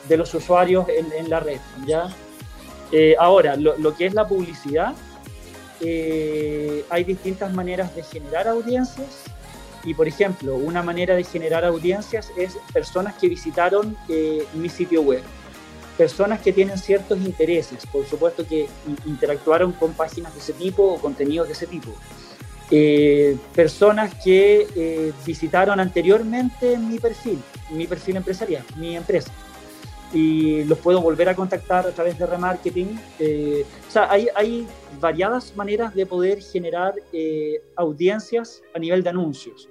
de 0.08 0.16
los 0.16 0.34
usuarios 0.34 0.88
en, 0.88 1.12
en 1.12 1.30
la 1.30 1.40
red, 1.40 1.60
¿ya? 1.86 2.08
Eh, 2.92 3.16
ahora, 3.18 3.56
lo, 3.56 3.94
que 3.96 4.06
es 4.06 4.14
la 4.14 4.26
publicidad, 4.26 4.94
eh, 5.80 6.84
hay 6.88 7.04
distintas 7.04 7.52
maneras 7.52 7.94
de 7.94 8.02
generar 8.02 8.46
audiencias 8.48 9.25
y, 9.84 9.94
por 9.94 10.06
ejemplo, 10.06 10.56
una 10.56 10.82
manera 10.82 11.14
de 11.14 11.25
generar 11.25 11.64
audiencias 11.64 12.32
es 12.36 12.56
personas 12.72 13.14
que 13.14 13.28
visitaron 13.28 13.96
eh, 14.08 14.46
mi 14.54 14.68
sitio 14.68 15.02
web, 15.02 15.22
personas 15.96 16.40
que 16.40 16.52
tienen 16.52 16.78
ciertos 16.78 17.18
intereses, 17.20 17.86
por 17.86 18.06
supuesto 18.06 18.46
que 18.46 18.68
interactuaron 19.06 19.72
con 19.72 19.92
páginas 19.94 20.32
de 20.34 20.40
ese 20.40 20.52
tipo 20.52 20.82
o 20.82 20.98
contenidos 20.98 21.46
de 21.46 21.52
ese 21.54 21.66
tipo. 21.66 21.94
personas 23.54 24.14
que 24.22 25.12
visitaron 25.24 25.80
anteriormente 25.80 26.76
mi 26.78 26.98
perfil, 26.98 27.40
mi 27.70 27.86
perfil 27.86 28.16
empresarial, 28.16 28.64
mi 28.76 28.96
empresa 28.96 29.32
y 30.12 30.64
los 30.64 30.78
puedo 30.78 31.00
volver 31.00 31.28
a 31.28 31.34
contactar 31.34 31.86
a 31.86 31.90
través 31.90 32.18
de 32.18 32.26
remarketing. 32.26 32.98
Eh, 33.18 33.64
o 33.86 33.90
sea, 33.90 34.10
hay, 34.10 34.66
variadas 34.98 35.54
maneras 35.54 35.94
de 35.94 36.06
poder 36.06 36.40
generar 36.40 36.94
eh, 37.12 37.60
audiencias 37.76 38.62
a 38.74 38.78
nivel 38.78 39.02
de 39.02 39.10
anuncios. 39.10 39.68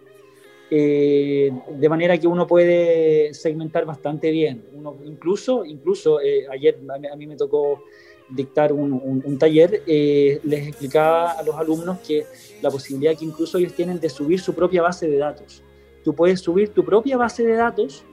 Eh, 0.72 1.52
de 1.70 1.90
manera 1.90 2.18
que 2.18 2.28
uno 2.28 2.48
puede 2.48 3.34
segmentar 3.34 3.86
bastante 3.86 4.32
bien. 4.32 4.66
Uno, 4.74 4.98
incluso, 5.06 5.64
incluso 5.64 6.20
ayer 6.52 6.80
a 7.12 7.16
mí, 7.16 7.28
me 7.28 7.36
tocó 7.36 7.84
dictar 8.30 8.74
un, 8.74 8.92
un, 8.94 9.38
taller, 9.38 9.84
les 9.86 10.68
explicaba 10.68 11.32
a 11.34 11.44
los 11.44 11.56
alumnos 11.56 12.00
que 12.00 12.26
la 12.62 12.72
posibilidad 12.72 13.16
que 13.16 13.26
incluso 13.26 13.60
ellos 13.60 13.74
tienen 13.74 14.00
de 14.00 14.10
subir 14.10 14.40
su 14.40 14.56
propia 14.56 14.82
base 14.82 15.08
de 15.08 15.18
datos 15.18 15.62
tú 16.06 16.14
puedes 16.14 16.40
subir 16.40 16.70
tu 16.70 16.86
propia 16.86 17.18
base 17.18 17.44
de 17.44 17.56
datos 17.56 18.04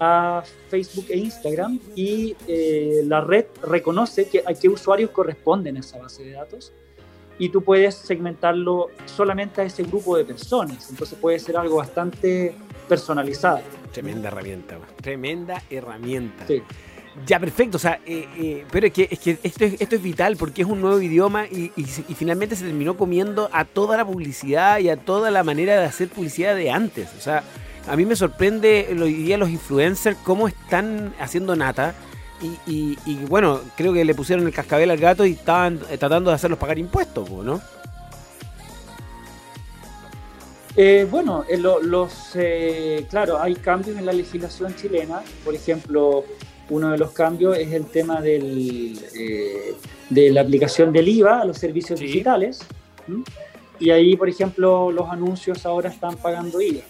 a 0.00 0.42
Facebook 0.68 1.04
e 1.10 1.18
Instagram 1.18 1.78
y 1.94 2.34
eh, 2.48 3.02
la 3.06 3.20
red 3.20 3.44
reconoce 3.62 4.28
que, 4.28 4.42
a 4.44 4.54
qué 4.54 4.68
usuarios 4.68 5.10
corresponden 5.10 5.76
esa 5.76 5.98
base 5.98 6.24
de 6.24 6.32
datos 6.32 6.72
y 7.38 7.48
tú 7.48 7.62
puedes 7.62 7.94
segmentarlo 7.94 8.88
solamente 9.06 9.60
a 9.60 9.64
ese 9.64 9.82
grupo 9.82 10.16
de 10.16 10.24
personas. 10.24 10.90
Entonces 10.90 11.18
puede 11.20 11.38
ser 11.38 11.56
algo 11.56 11.76
bastante 11.76 12.54
personalizado. 12.88 13.60
Tremenda 13.92 14.28
herramienta, 14.28 14.78
tremenda 15.00 15.62
herramienta. 15.70 16.46
Sí. 16.46 16.62
Ya, 17.26 17.38
perfecto. 17.38 17.76
O 17.76 17.80
sea, 17.80 18.00
eh, 18.04 18.28
eh, 18.36 18.64
pero 18.70 18.88
es 18.88 18.92
que, 18.92 19.08
es 19.10 19.18
que 19.20 19.38
esto, 19.42 19.64
es, 19.64 19.80
esto 19.80 19.94
es 19.94 20.02
vital 20.02 20.36
porque 20.36 20.62
es 20.62 20.68
un 20.68 20.80
nuevo 20.80 21.00
idioma 21.00 21.46
y, 21.46 21.72
y, 21.76 21.84
finalmente 21.84 22.56
se 22.56 22.64
terminó 22.64 22.96
comiendo 22.96 23.48
a 23.52 23.64
toda 23.64 23.96
la 23.96 24.04
publicidad 24.04 24.80
y 24.80 24.88
a 24.88 24.96
toda 24.96 25.30
la 25.30 25.44
manera 25.44 25.78
de 25.78 25.86
hacer 25.86 26.08
publicidad 26.08 26.56
de 26.56 26.72
antes. 26.72 27.08
O 27.16 27.20
sea, 27.20 27.44
a 27.86 27.96
mí 27.96 28.04
me 28.04 28.16
sorprende 28.16 28.88
hoy 29.00 29.12
día 29.12 29.38
los 29.38 29.50
influencers 29.50 30.16
cómo 30.24 30.48
están 30.48 31.14
haciendo 31.20 31.54
nata. 31.54 31.94
Y, 32.66 32.98
y, 33.06 33.16
bueno, 33.24 33.60
creo 33.76 33.92
que 33.92 34.04
le 34.04 34.14
pusieron 34.14 34.46
el 34.46 34.52
cascabel 34.52 34.90
al 34.90 34.98
gato 34.98 35.24
y 35.24 35.32
estaban 35.32 35.80
eh, 35.90 35.96
tratando 35.96 36.30
de 36.30 36.36
hacerlos 36.36 36.58
pagar 36.58 36.78
impuestos, 36.78 37.30
¿no? 37.30 37.60
Eh, 40.76 41.06
bueno, 41.10 41.44
los, 41.82 42.32
eh, 42.34 43.06
claro, 43.08 43.40
hay 43.40 43.54
cambios 43.54 43.96
en 43.96 44.04
la 44.04 44.12
legislación 44.12 44.74
chilena. 44.74 45.22
Por 45.44 45.54
ejemplo, 45.54 46.24
uno 46.68 46.90
de 46.90 46.98
los 46.98 47.12
cambios 47.12 47.56
es 47.56 47.72
el 47.72 47.86
tema 47.86 48.20
del, 48.20 49.00
de 50.10 50.30
la 50.30 50.40
aplicación 50.40 50.92
del 50.92 51.08
IVA 51.08 51.42
a 51.42 51.44
los 51.44 51.56
servicios 51.56 52.00
digitales. 52.00 52.60
Y 53.78 53.90
ahí, 53.90 54.16
por 54.16 54.28
ejemplo, 54.28 54.90
los 54.90 55.08
anuncios 55.08 55.64
ahora 55.64 55.90
están 55.90 56.16
pagando 56.16 56.60
IVA. 56.60 56.82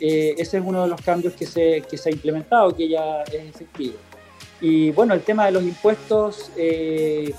ese 0.00 0.58
es 0.58 0.62
uno 0.64 0.82
de 0.82 0.88
los 0.88 1.00
cambios 1.00 1.34
que 1.34 1.46
se, 1.46 1.82
que 1.88 1.96
se 1.96 2.10
ha 2.10 2.12
implementado, 2.12 2.74
que 2.74 2.88
ya 2.88 3.22
es 3.22 3.54
efectivo. 3.54 3.94
Y 4.66 4.92
bueno, 4.92 5.12
el 5.12 5.20
tema 5.20 5.44
de 5.44 5.52
los 5.52 5.62
impuestos, 5.62 6.50
eh, 6.56 7.34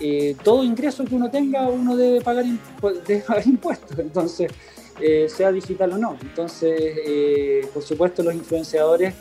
eh, 0.00 0.34
todo 0.42 0.64
ingreso 0.64 1.04
que 1.04 1.14
uno 1.14 1.30
tenga, 1.30 1.68
uno 1.68 1.98
debe 1.98 2.22
pagar, 2.22 2.46
impuestos, 3.44 3.98
entonces, 3.98 4.50
eh, 4.98 5.26
sea 5.28 5.52
digital 5.52 5.92
o 5.92 5.98
no. 5.98 6.16
Entonces, 6.22 7.68
por 7.74 7.82
supuesto, 7.82 8.22
los 8.22 8.32
influenciadores, 8.32 9.12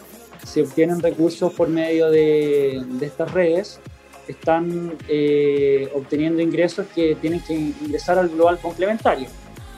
si 0.48 0.62
obtienen 0.62 1.02
recursos 1.02 1.54
por 1.54 1.68
medio 1.68 2.10
de, 2.10 2.86
estas 3.02 3.34
redes, 3.34 3.82
están 4.30 4.94
obteniendo 5.94 6.42
ingresos 6.42 6.88
que 6.96 7.16
tienen 7.16 7.42
que 7.42 7.54
ingresar 7.54 8.18
al 8.18 8.30
global 8.30 8.60
complementario. 8.60 9.28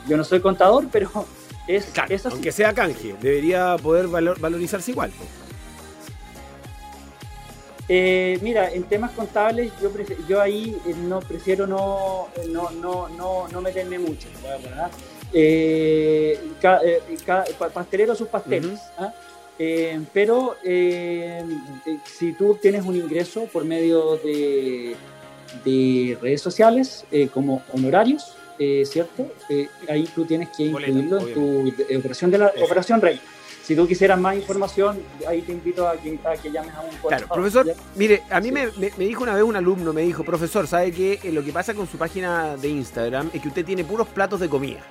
Yo 0.08 0.16
no 0.16 0.24
soy 0.24 0.42
contador, 0.42 0.90
pero 0.92 1.10
es, 1.68 1.88
así. 1.98 2.28
Aunque 2.30 2.52
sea 2.52 2.72
canje, 2.72 3.16
debería 3.20 3.78
poder 3.82 4.10
valorizarse 4.10 4.92
igual. 4.92 5.12
Eh, 7.90 8.40
mira, 8.42 8.72
en 8.72 8.84
temas 8.84 9.12
contables 9.12 9.72
yo, 9.82 9.92
yo 10.28 10.42
ahí 10.42 10.78
eh, 10.86 10.94
no 10.96 11.20
prefiero 11.20 11.68
no, 11.68 12.30
eh, 12.38 12.48
no, 12.50 12.70
no, 12.72 13.10
no, 13.10 13.48
no 13.50 13.62
meterme 13.62 14.00
mucho, 14.00 14.30
¿verdad? 14.42 14.90
Eh, 15.34 16.40
pastelero 17.74 18.16
sus 18.16 18.28
pasteles. 18.30 18.80
¿ah? 18.98 19.14
pero 20.14 20.56
si 22.06 22.34
tú 22.34 22.58
tienes 22.62 22.86
un 22.86 22.96
ingreso 22.96 23.46
por 23.52 23.66
medio 23.66 24.18
de, 24.18 24.96
de 25.66 26.18
redes 26.22 26.42
sociales 26.42 27.06
como 27.34 27.64
honorarios, 27.72 28.36
¿cierto? 28.86 29.28
ahí 29.90 30.08
tú 30.14 30.26
tienes 30.26 30.50
que 30.50 30.66
incluirlo 30.66 31.28
en 31.28 31.34
tu 31.34 31.74
operación 31.98 32.32
de 32.32 32.38
la 32.38 32.54
operación 32.62 33.02
rey. 33.02 33.20
Si 33.64 33.78
tú 33.78 33.88
quisieras 33.88 34.20
más 34.20 34.36
información, 34.36 35.02
ahí 35.26 35.42
te 35.42 35.54
invito 35.54 35.88
a 35.88 35.96
que, 35.96 36.20
llames 36.52 36.74
a 36.76 36.82
un 36.82 36.90
Claro, 37.08 37.28
profesor, 37.30 37.74
mire, 37.96 38.22
a 38.30 38.42
mí 38.42 38.52
me, 38.52 38.68
dijo 38.98 39.24
una 39.24 39.36
vez 39.36 39.44
un 39.44 39.56
alumno, 39.56 39.94
me 39.94 40.02
dijo, 40.02 40.26
profesor, 40.26 40.68
¿sabe 40.68 40.92
qué? 40.92 41.20
Eh, 41.24 41.32
lo 41.32 41.46
que 41.46 41.54
pasa 41.54 41.74
con 41.74 41.88
su 41.88 41.98
página 41.98 42.58
de 42.58 42.68
Instagram 42.68 43.30
es 43.34 43.42
que 43.42 43.48
usted 43.48 43.66
tiene 43.66 43.86
puros 43.86 44.10
platos 44.10 44.42
de 44.42 44.50
comida. 44.50 44.82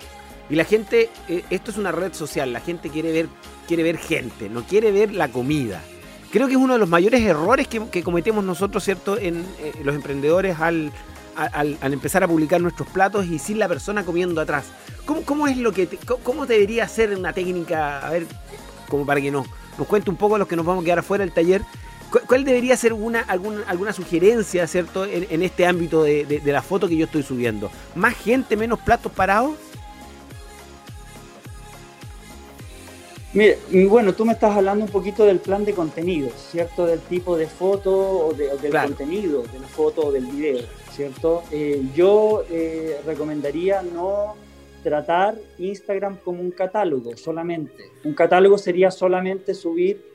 Y 0.48 0.54
la 0.54 0.64
gente, 0.64 1.10
eh, 1.28 1.44
esto 1.50 1.70
es 1.70 1.76
una 1.76 1.92
red 1.92 2.14
social, 2.14 2.50
la 2.50 2.60
gente 2.60 2.88
quiere 2.88 3.12
ver, 3.12 3.28
quiere 3.68 3.82
ver 3.82 3.98
gente, 3.98 4.48
no 4.48 4.62
quiere 4.62 4.90
ver 4.90 5.12
la 5.12 5.28
comida. 5.28 5.82
Creo 6.30 6.46
que 6.46 6.54
es 6.54 6.58
uno 6.58 6.72
de 6.72 6.78
los 6.78 6.88
mayores 6.88 7.20
errores 7.20 7.68
que, 7.68 8.02
cometemos 8.02 8.42
nosotros, 8.42 8.82
¿cierto?, 8.82 9.18
en 9.18 9.44
eh, 9.60 9.72
los 9.84 9.94
emprendedores 9.94 10.58
al, 10.60 10.92
al, 11.36 11.92
empezar 11.92 12.22
a 12.22 12.28
publicar 12.28 12.60
nuestros 12.60 12.88
platos 12.88 13.26
y 13.26 13.38
sin 13.38 13.58
la 13.58 13.68
persona 13.68 14.04
comiendo 14.04 14.40
atrás. 14.40 14.64
¿Cómo, 15.04 15.22
cómo 15.22 15.48
es 15.48 15.56
lo 15.56 15.72
que 15.72 15.88
cómo 16.22 16.46
debería 16.46 16.86
ser 16.88 17.16
una 17.16 17.32
técnica? 17.32 18.06
A 18.06 18.10
ver, 18.10 18.26
como 18.92 19.06
para 19.06 19.22
que 19.22 19.30
nos, 19.30 19.46
nos 19.78 19.86
cuente 19.86 20.10
un 20.10 20.16
poco 20.16 20.36
los 20.36 20.46
que 20.46 20.54
nos 20.54 20.66
vamos 20.66 20.82
a 20.82 20.84
quedar 20.84 20.98
afuera 20.98 21.24
del 21.24 21.32
taller. 21.32 21.62
¿Cuál 22.26 22.44
debería 22.44 22.76
ser 22.76 22.92
una, 22.92 23.20
alguna, 23.20 23.62
alguna 23.66 23.94
sugerencia, 23.94 24.66
¿cierto?, 24.66 25.06
en, 25.06 25.42
este 25.42 25.64
ámbito 25.64 26.02
de, 26.02 26.26
de, 26.26 26.52
la 26.52 26.60
foto 26.60 26.86
que 26.86 26.96
yo 26.98 27.06
estoy 27.06 27.22
subiendo. 27.22 27.70
¿Más 27.94 28.14
gente, 28.14 28.54
menos 28.54 28.80
platos 28.80 29.10
parados? 29.10 29.54
Mira, 33.32 33.56
bueno, 33.88 34.12
tú 34.12 34.26
me 34.26 34.34
estás 34.34 34.54
hablando 34.54 34.84
un 34.84 34.90
poquito 34.90 35.24
del 35.24 35.38
plan 35.38 35.64
de 35.64 35.72
contenido, 35.72 36.28
¿cierto? 36.50 36.84
Del 36.84 37.00
tipo 37.00 37.34
de 37.38 37.46
foto 37.46 38.26
o, 38.26 38.34
del 38.34 38.72
contenido 38.72 39.44
de 39.50 39.58
la 39.58 39.68
foto 39.68 40.08
o 40.08 40.12
del 40.12 40.26
video, 40.26 40.66
¿cierto? 40.94 41.44
Eh, 41.50 41.82
yo 41.94 42.44
eh, 42.50 43.00
recomendaría 43.06 43.80
no 43.80 44.36
tratar 44.82 45.38
Instagram 45.58 46.18
como 46.24 46.40
un 46.40 46.50
catálogo 46.50 47.16
solamente. 47.16 47.90
Un 48.04 48.14
catálogo 48.14 48.58
sería 48.58 48.90
solamente 48.90 49.54
subir 49.54 50.12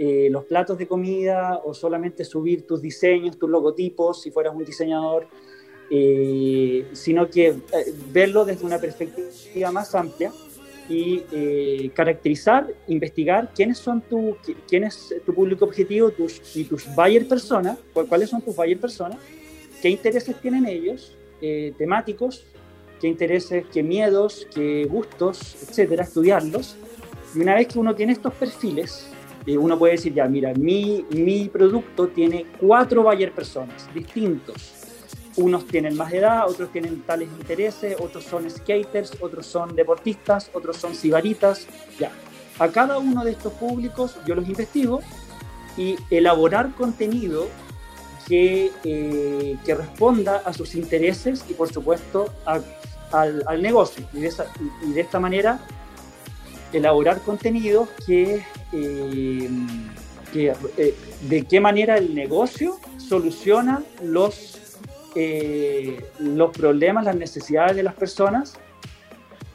eh, 0.00 0.28
los 0.30 0.44
platos 0.44 0.78
de 0.78 0.86
comida 0.86 1.60
o 1.64 1.74
solamente 1.74 2.24
subir 2.24 2.64
tus 2.64 2.80
diseños, 2.80 3.36
tus 3.36 3.50
logotipos, 3.50 4.22
si 4.22 4.30
fueras 4.30 4.54
un 4.54 4.64
diseñador, 4.64 5.26
eh, 5.90 6.86
sino 6.92 7.28
que 7.28 7.48
eh, 7.48 7.56
verlo 8.12 8.44
desde 8.44 8.64
una 8.64 8.78
perspectiva 8.78 9.72
más 9.72 9.96
amplia 9.96 10.32
y 10.90 11.90
caracterizar, 11.90 12.66
investigar 12.86 13.50
quiénes 13.54 13.76
son 13.76 14.00
tu, 14.00 14.36
quién 14.66 14.84
es 14.84 15.14
tu 15.26 15.34
público 15.34 15.66
objetivo 15.66 16.10
tus, 16.12 16.56
y 16.56 16.64
tus 16.64 16.86
buyer 16.94 17.28
personas, 17.28 17.76
cuáles 18.08 18.30
son 18.30 18.40
tus 18.40 18.56
buyer 18.56 18.78
personas, 18.78 19.18
qué 19.82 19.90
intereses 19.90 20.40
tienen 20.40 20.64
ellos, 20.64 21.14
temáticos, 21.76 22.46
qué 23.00 23.08
intereses, 23.08 23.64
qué 23.72 23.82
miedos, 23.82 24.46
qué 24.54 24.86
gustos, 24.88 25.56
etcétera, 25.62 26.04
estudiarlos. 26.04 26.76
Y 27.34 27.40
una 27.40 27.54
vez 27.54 27.68
que 27.68 27.78
uno 27.78 27.94
tiene 27.94 28.12
estos 28.12 28.34
perfiles, 28.34 29.08
eh, 29.46 29.56
uno 29.56 29.78
puede 29.78 29.92
decir, 29.92 30.12
ya, 30.14 30.26
mira, 30.26 30.52
mi, 30.54 31.04
mi 31.10 31.48
producto 31.48 32.08
tiene 32.08 32.46
cuatro 32.60 33.02
buyer 33.02 33.32
personas 33.32 33.88
distintos. 33.94 34.74
Unos 35.36 35.66
tienen 35.66 35.96
más 35.96 36.12
edad, 36.12 36.48
otros 36.48 36.72
tienen 36.72 37.02
tales 37.02 37.28
intereses, 37.38 37.96
otros 38.00 38.24
son 38.24 38.50
skaters, 38.50 39.12
otros 39.20 39.46
son 39.46 39.76
deportistas, 39.76 40.50
otros 40.52 40.76
son 40.76 40.94
sibaritas, 40.94 41.66
ya. 41.98 42.10
A 42.58 42.68
cada 42.68 42.98
uno 42.98 43.24
de 43.24 43.30
estos 43.30 43.52
públicos 43.52 44.16
yo 44.26 44.34
los 44.34 44.48
investigo 44.48 45.00
y 45.76 45.96
elaborar 46.10 46.74
contenido 46.74 47.46
que, 48.28 48.70
eh, 48.84 49.56
que, 49.64 49.74
responda 49.74 50.42
a 50.44 50.52
sus 50.52 50.74
intereses 50.74 51.44
y 51.48 51.54
por 51.54 51.72
supuesto 51.72 52.32
a 52.44 52.60
al, 53.12 53.62
negocio. 53.62 54.04
Y 54.12 54.20
de, 54.20 54.32
y, 54.86 54.92
de, 54.92 55.00
esta 55.00 55.20
manera 55.20 55.60
elaborar 56.72 57.20
contenido 57.20 57.88
que, 58.06 58.42
eh, 58.72 59.50
eh, 60.34 60.94
de 61.28 61.42
qué 61.44 61.60
manera 61.60 61.96
el 61.96 62.14
negocio 62.14 62.78
soluciona 62.98 63.82
los, 64.02 64.76
eh, 65.14 66.04
los 66.18 66.50
problemas, 66.50 67.04
las 67.04 67.16
necesidades 67.16 67.76
de 67.76 67.82
las 67.82 67.94
personas 67.94 68.54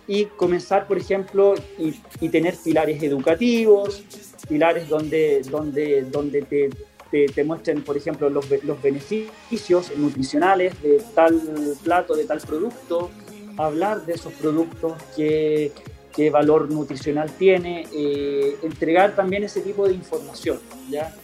y 0.07 0.25
comenzar, 0.25 0.87
por 0.87 0.97
ejemplo, 0.97 1.53
y, 1.77 2.29
tener 2.29 2.55
pilares 2.55 3.01
educativos, 3.03 4.03
pilares 4.49 4.89
donde, 4.89 5.41
donde, 5.43 6.01
donde 6.03 6.41
te, 6.41 6.69
te, 7.13 7.43
muestren, 7.43 7.83
por 7.83 7.95
ejemplo, 7.95 8.29
los, 8.29 8.49
los 8.63 8.81
beneficios 8.81 9.95
nutricionales 9.95 10.81
de 10.81 11.01
tal 11.13 11.39
plato, 11.83 12.15
de 12.15 12.25
tal 12.25 12.39
producto, 12.39 13.11
hablar 13.57 14.05
de 14.05 14.13
esos 14.13 14.33
productos, 14.33 14.93
qué, 15.15 15.71
qué 16.15 16.31
valor 16.31 16.71
nutricional 16.71 17.31
tiene, 17.31 17.87
eh, 17.93 18.57
entregar 18.63 19.15
también 19.15 19.43
ese 19.43 19.61
tipo 19.61 19.87
de 19.87 19.93
información, 19.93 20.59
¿ya? 20.89 21.15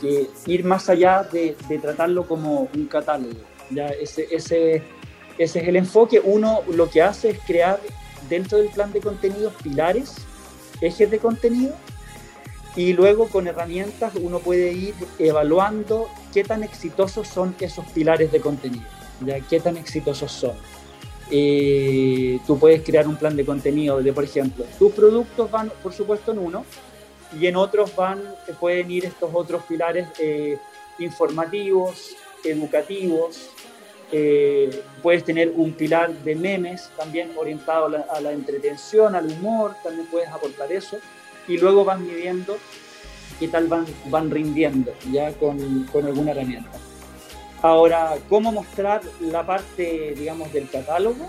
Que 0.00 0.28
ir 0.46 0.64
más 0.64 0.88
allá 0.88 1.28
de, 1.30 1.56
de 1.68 1.78
tratarlo 1.78 2.26
como 2.26 2.68
un 2.74 2.86
catálogo, 2.86 3.40
¿ya? 3.70 3.88
Ese, 3.88 4.26
ese, 4.30 4.82
ese 5.36 5.60
es 5.60 5.68
el 5.68 5.76
enfoque. 5.76 6.20
Uno 6.24 6.62
lo 6.72 6.88
que 6.88 7.02
hace 7.02 7.30
es 7.30 7.38
crear 7.40 7.80
dentro 8.30 8.56
del 8.56 8.68
plan 8.68 8.92
de 8.92 9.00
contenidos 9.00 9.52
pilares, 9.62 10.14
ejes 10.80 11.10
de 11.10 11.18
contenido, 11.18 11.74
y 12.76 12.92
luego 12.92 13.28
con 13.28 13.46
herramientas 13.46 14.12
uno 14.20 14.40
puede 14.40 14.72
ir 14.72 14.94
evaluando 15.18 16.08
qué 16.32 16.44
tan 16.44 16.62
exitosos 16.62 17.28
son 17.28 17.54
esos 17.60 17.84
pilares 17.86 18.32
de 18.32 18.40
contenido, 18.40 18.84
¿ya? 19.24 19.40
qué 19.40 19.60
tan 19.60 19.76
exitosos 19.76 20.32
son. 20.32 20.56
eh, 21.30 22.38
tú 22.46 22.58
puedes 22.58 22.82
crear 22.82 23.08
un 23.08 23.16
plan 23.16 23.36
de 23.36 23.44
contenido 23.44 24.02
de, 24.02 24.12
por 24.12 24.24
ejemplo, 24.24 24.64
tus 24.78 24.92
productos 24.92 25.50
van, 25.50 25.72
por 25.82 25.92
supuesto, 25.92 26.32
en 26.32 26.38
uno 26.38 26.64
y 27.38 27.46
en 27.46 27.56
otros 27.56 27.94
van, 27.96 28.22
pueden 28.60 28.90
ir 28.90 29.04
estos 29.06 29.30
otros 29.32 29.62
pilares 29.64 30.06
eh, 30.18 30.58
informativos, 30.98 32.16
educativos. 32.44 33.50
Eh, 34.12 34.82
puedes 35.02 35.24
tener 35.24 35.50
un 35.56 35.72
pilar 35.72 36.12
de 36.12 36.36
memes 36.36 36.90
también 36.96 37.32
orientado 37.36 37.86
a 37.86 38.20
la, 38.20 38.32
entretención, 38.32 39.14
al 39.14 39.26
humor, 39.26 39.74
también 39.82 40.06
puedes 40.06 40.28
aportar 40.28 40.70
eso. 40.70 40.98
Y 41.48 41.58
luego 41.58 41.84
van 41.84 42.06
midiendo 42.06 42.56
qué 43.38 43.48
tal 43.48 43.66
van, 43.66 43.86
van 44.06 44.30
rindiendo 44.30 44.92
ya 45.10 45.32
con, 45.32 45.84
con 45.92 46.06
alguna 46.06 46.30
herramienta. 46.30 46.70
Ahora, 47.62 48.14
¿cómo 48.28 48.52
mostrar 48.52 49.00
la 49.20 49.44
parte, 49.46 50.14
digamos, 50.16 50.52
del 50.52 50.68
catálogo? 50.68 51.26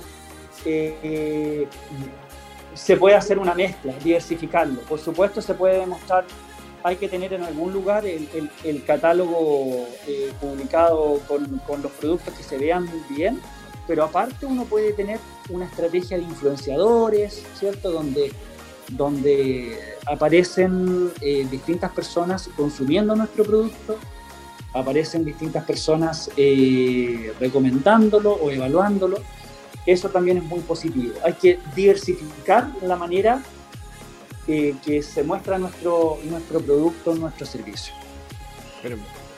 Eh, 0.66 1.68
se 2.74 2.98
puede 2.98 3.16
hacer 3.16 3.40
una 3.40 3.54
mezcla, 3.54 3.94
diversificarlo. 4.04 4.82
Por 4.82 5.00
supuesto, 5.00 5.42
se 5.42 5.54
puede 5.54 5.86
mostrar, 5.86 6.26
hay 6.84 6.98
que 6.98 7.08
tener 7.08 7.34
en 7.34 7.44
algún 7.44 7.72
lugar 7.72 8.06
el, 8.06 8.84
catálogo 8.86 9.88
eh, 10.08 10.32
publicado 10.42 11.22
con, 11.28 11.60
con, 11.60 11.82
los 11.82 11.92
productos 11.94 12.34
que 12.34 12.44
se 12.44 12.58
vean 12.58 12.90
bien, 13.10 13.40
pero 13.88 14.04
aparte 14.04 14.46
uno 14.46 14.66
puede 14.66 14.92
tener 14.92 15.20
una 15.50 15.66
estrategia 15.66 16.18
de 16.18 16.24
influenciadores, 16.24 17.46
¿cierto? 17.58 17.92
Donde, 17.92 18.34
donde 18.90 19.78
aparecen 20.06 21.12
eh, 21.22 21.48
distintas 21.50 21.92
personas 21.92 22.50
consumiendo 22.56 23.16
nuestro 23.16 23.44
producto 23.44 23.98
aparecen 24.76 25.24
distintas 25.24 25.64
personas 25.64 26.30
eh, 26.36 27.34
recomendándolo 27.40 28.34
o 28.34 28.52
evaluándolo. 28.52 29.18
Eso 29.86 30.10
también 30.10 30.38
es 30.38 30.44
muy 30.44 30.60
positivo. 30.60 31.14
Hay 31.24 31.34
que 31.34 31.60
diversificar 31.76 32.70
la 32.82 32.98
manera 32.98 33.42
eh, 34.48 34.76
que 34.84 35.02
se 35.02 35.24
muestra 35.24 35.58
nuestro, 35.58 36.20
nuestro 36.26 36.60
producto, 36.60 37.16
nuestro 37.16 37.46
servicio. 37.46 37.94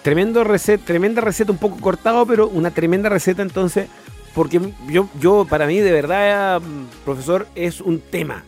tremendo 0.02 0.44
receta, 0.44 0.84
tremenda 0.86 1.22
receta, 1.22 1.52
un 1.52 1.60
poco 1.60 1.78
cortado, 1.80 2.26
pero 2.26 2.48
una 2.48 2.72
tremenda 2.72 3.08
receta 3.08 3.44
entonces, 3.44 3.88
porque 4.34 4.74
yo, 4.90 5.08
yo 5.20 5.46
para 5.48 5.68
mí 5.68 5.80
de 5.80 5.92
verdad, 5.92 6.62
profesor, 7.06 7.48
es 7.54 7.80
un 7.80 8.00
tema 8.00 8.44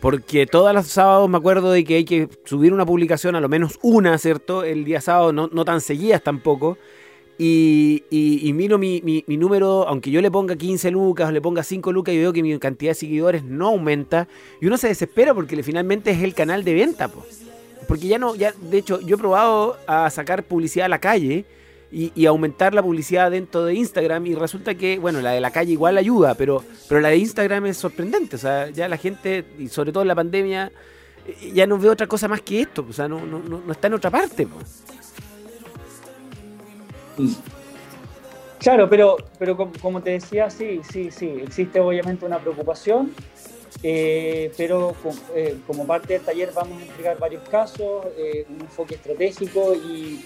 porque 0.00 0.46
todos 0.46 0.74
los 0.74 0.86
sábados 0.86 1.28
me 1.28 1.36
acuerdo 1.36 1.70
de 1.70 1.84
que 1.84 1.96
hay 1.96 2.04
que 2.04 2.28
subir 2.44 2.72
una 2.72 2.86
publicación, 2.86 3.36
a 3.36 3.40
lo 3.40 3.48
menos 3.48 3.78
una, 3.82 4.16
¿cierto? 4.18 4.64
El 4.64 4.84
día 4.84 5.00
sábado, 5.00 5.32
no, 5.32 5.48
no 5.52 5.64
tan 5.64 5.80
seguidas 5.80 6.22
tampoco. 6.22 6.78
Y, 7.42 8.04
y, 8.10 8.52
miro 8.52 8.76
mi, 8.76 9.00
mi, 9.02 9.36
número, 9.38 9.88
aunque 9.88 10.10
yo 10.10 10.20
le 10.20 10.30
ponga 10.30 10.56
15 10.56 10.90
lucas 10.90 11.30
o 11.30 11.32
le 11.32 11.40
ponga 11.40 11.62
5 11.62 11.90
lucas 11.90 12.14
y 12.14 12.18
veo 12.18 12.34
que 12.34 12.42
mi 12.42 12.58
cantidad 12.58 12.90
de 12.90 12.94
seguidores 12.94 13.44
no 13.44 13.68
aumenta, 13.68 14.28
y 14.60 14.66
uno 14.66 14.76
se 14.76 14.88
desespera 14.88 15.32
porque 15.32 15.62
finalmente 15.62 16.10
es 16.10 16.22
el 16.22 16.34
canal 16.34 16.64
de 16.64 16.74
venta, 16.74 17.08
pues. 17.08 17.42
Porque 17.88 18.08
ya 18.08 18.18
no, 18.18 18.34
ya, 18.34 18.52
de 18.52 18.76
hecho, 18.76 19.00
yo 19.00 19.16
he 19.16 19.18
probado 19.18 19.78
a 19.86 20.10
sacar 20.10 20.42
publicidad 20.42 20.84
a 20.84 20.90
la 20.90 21.00
calle 21.00 21.46
y, 21.92 22.26
aumentar 22.26 22.72
la 22.72 22.82
publicidad 22.82 23.30
dentro 23.30 23.64
de 23.64 23.74
Instagram 23.74 24.26
y 24.26 24.34
resulta 24.34 24.76
que, 24.76 24.98
bueno, 24.98 25.20
la 25.20 25.32
de 25.32 25.40
la 25.40 25.50
calle 25.50 25.72
igual 25.72 25.98
ayuda, 25.98 26.34
pero, 26.34 26.62
pero 26.88 27.00
la 27.00 27.08
de 27.08 27.16
Instagram 27.16 27.66
es 27.66 27.78
sorprendente, 27.78 28.36
o 28.36 28.38
sea, 28.38 28.70
ya 28.70 28.88
la 28.88 28.96
gente, 28.96 29.44
y 29.58 29.68
sobre 29.68 29.90
todo 29.90 30.02
en 30.02 30.08
la 30.08 30.14
pandemia, 30.14 30.70
eh, 31.26 31.52
ya 31.52 31.66
no 31.66 31.78
ve 31.78 31.88
otra 31.88 32.06
cosa 32.06 32.28
más 32.28 32.42
que 32.42 32.60
esto, 32.60 32.86
o 32.88 32.92
sea, 32.92 33.08
no, 33.08 33.24
no, 33.26 33.40
no 33.40 33.72
está 33.72 33.88
en 33.88 33.94
otra 33.94 34.10
parte. 34.10 34.46
Claro, 38.60 38.88
pero, 38.88 39.16
pero 39.38 39.56
como 39.56 40.00
te 40.00 40.10
decía, 40.10 40.48
sí, 40.48 40.80
sí, 40.88 41.10
sí, 41.10 41.40
existe 41.42 41.80
obviamente 41.80 42.24
una 42.24 42.38
preocupación, 42.38 43.12
eh, 43.82 44.52
pero 44.56 44.94
eh, 45.34 45.56
como 45.66 45.86
parte 45.86 46.12
del 46.12 46.22
taller 46.22 46.52
vamos 46.54 46.80
a 46.80 46.86
entregar 46.86 47.18
varios 47.18 47.48
casos, 47.48 48.04
un 48.48 48.60
enfoque 48.60 48.94
estratégico 48.94 49.74
y 49.74 50.24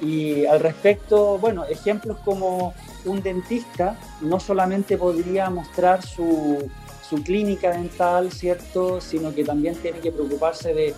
y 0.00 0.44
al 0.46 0.60
respecto, 0.60 1.38
bueno, 1.38 1.64
ejemplos 1.64 2.18
como 2.24 2.74
un 3.04 3.22
dentista 3.22 3.98
no 4.20 4.40
solamente 4.40 4.98
podría 4.98 5.50
mostrar 5.50 6.04
su, 6.04 6.70
su 7.08 7.22
clínica 7.22 7.70
dental, 7.70 8.32
¿cierto? 8.32 9.00
Sino 9.00 9.34
que 9.34 9.44
también 9.44 9.76
tiene 9.76 10.00
que 10.00 10.10
preocuparse 10.10 10.74
de, 10.74 10.94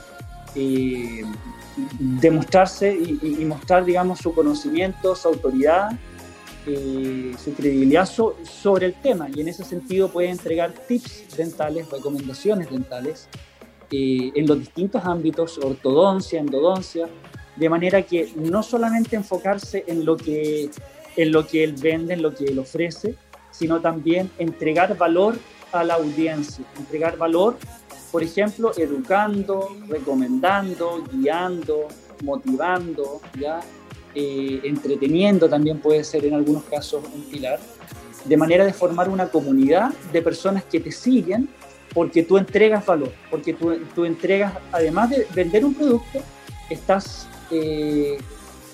eh, 0.54 2.30
mostrarse 2.30 2.92
y, 2.94 3.44
mostrar, 3.44 3.84
digamos, 3.84 4.20
su 4.20 4.34
conocimiento, 4.34 5.14
su 5.14 5.28
autoridad, 5.28 5.90
eh, 6.66 7.34
su 7.42 7.52
credibilidad 7.54 8.06
sobre 8.06 8.86
el 8.86 8.94
tema. 8.94 9.28
Y 9.34 9.40
en 9.40 9.48
ese 9.48 9.64
sentido 9.64 10.08
puede 10.08 10.30
entregar 10.30 10.72
tips 10.72 11.36
dentales, 11.36 11.90
recomendaciones 11.90 12.70
dentales 12.70 13.28
eh, 13.90 14.32
en 14.34 14.46
los 14.46 14.58
distintos 14.58 15.04
ámbitos, 15.04 15.58
ortodoncia, 15.58 16.40
endodoncia, 16.40 17.08
de 17.56 17.68
manera 17.68 18.02
que 18.02 18.32
no 18.36 18.62
solamente 18.62 19.16
enfocarse 19.16 19.84
en 19.86 20.04
lo 20.04 20.16
que, 20.16 20.70
en 21.16 21.32
lo 21.32 21.46
que 21.46 21.64
él 21.64 21.74
vende, 21.80 22.14
en 22.14 22.22
lo 22.22 22.34
que 22.34 22.44
él 22.44 22.58
ofrece, 22.58 23.14
sino 23.50 23.80
también 23.80 24.30
entregar 24.38 24.96
valor 24.96 25.36
a 25.72 25.82
la 25.82 25.94
audiencia, 25.94 26.64
entregar 26.76 27.16
valor, 27.16 27.56
por 28.12 28.22
ejemplo, 28.22 28.72
educando, 28.76 29.76
recomendando, 29.88 31.04
guiando, 31.12 31.88
motivando, 32.22 33.20
¿ya? 33.38 33.60
Eh, 34.14 34.60
entreteniendo 34.64 35.48
también 35.48 35.78
puede 35.78 36.02
ser 36.02 36.24
en 36.24 36.34
algunos 36.34 36.64
casos 36.64 37.04
un 37.14 37.22
pilar, 37.24 37.60
de 38.24 38.36
manera 38.36 38.64
de 38.64 38.72
formar 38.72 39.10
una 39.10 39.28
comunidad 39.28 39.92
de 40.10 40.22
personas 40.22 40.64
que 40.64 40.80
te 40.80 40.90
siguen 40.90 41.48
porque 41.92 42.22
tú 42.22 42.38
entregas 42.38 42.84
valor, 42.84 43.12
porque 43.30 43.52
tú, 43.52 43.76
tú 43.94 44.04
entregas, 44.04 44.54
además 44.72 45.10
de 45.10 45.26
vender 45.34 45.64
un 45.64 45.74
producto, 45.74 46.20
estás 46.70 47.28
eh, 47.50 48.18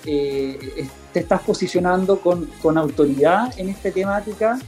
eh, 0.05 0.87
te 1.11 1.19
estás 1.19 1.41
posicionando 1.41 2.19
con, 2.19 2.45
con, 2.61 2.77
autoridad 2.77 3.57
en 3.57 3.69
esta 3.69 3.91
temática, 3.91 4.59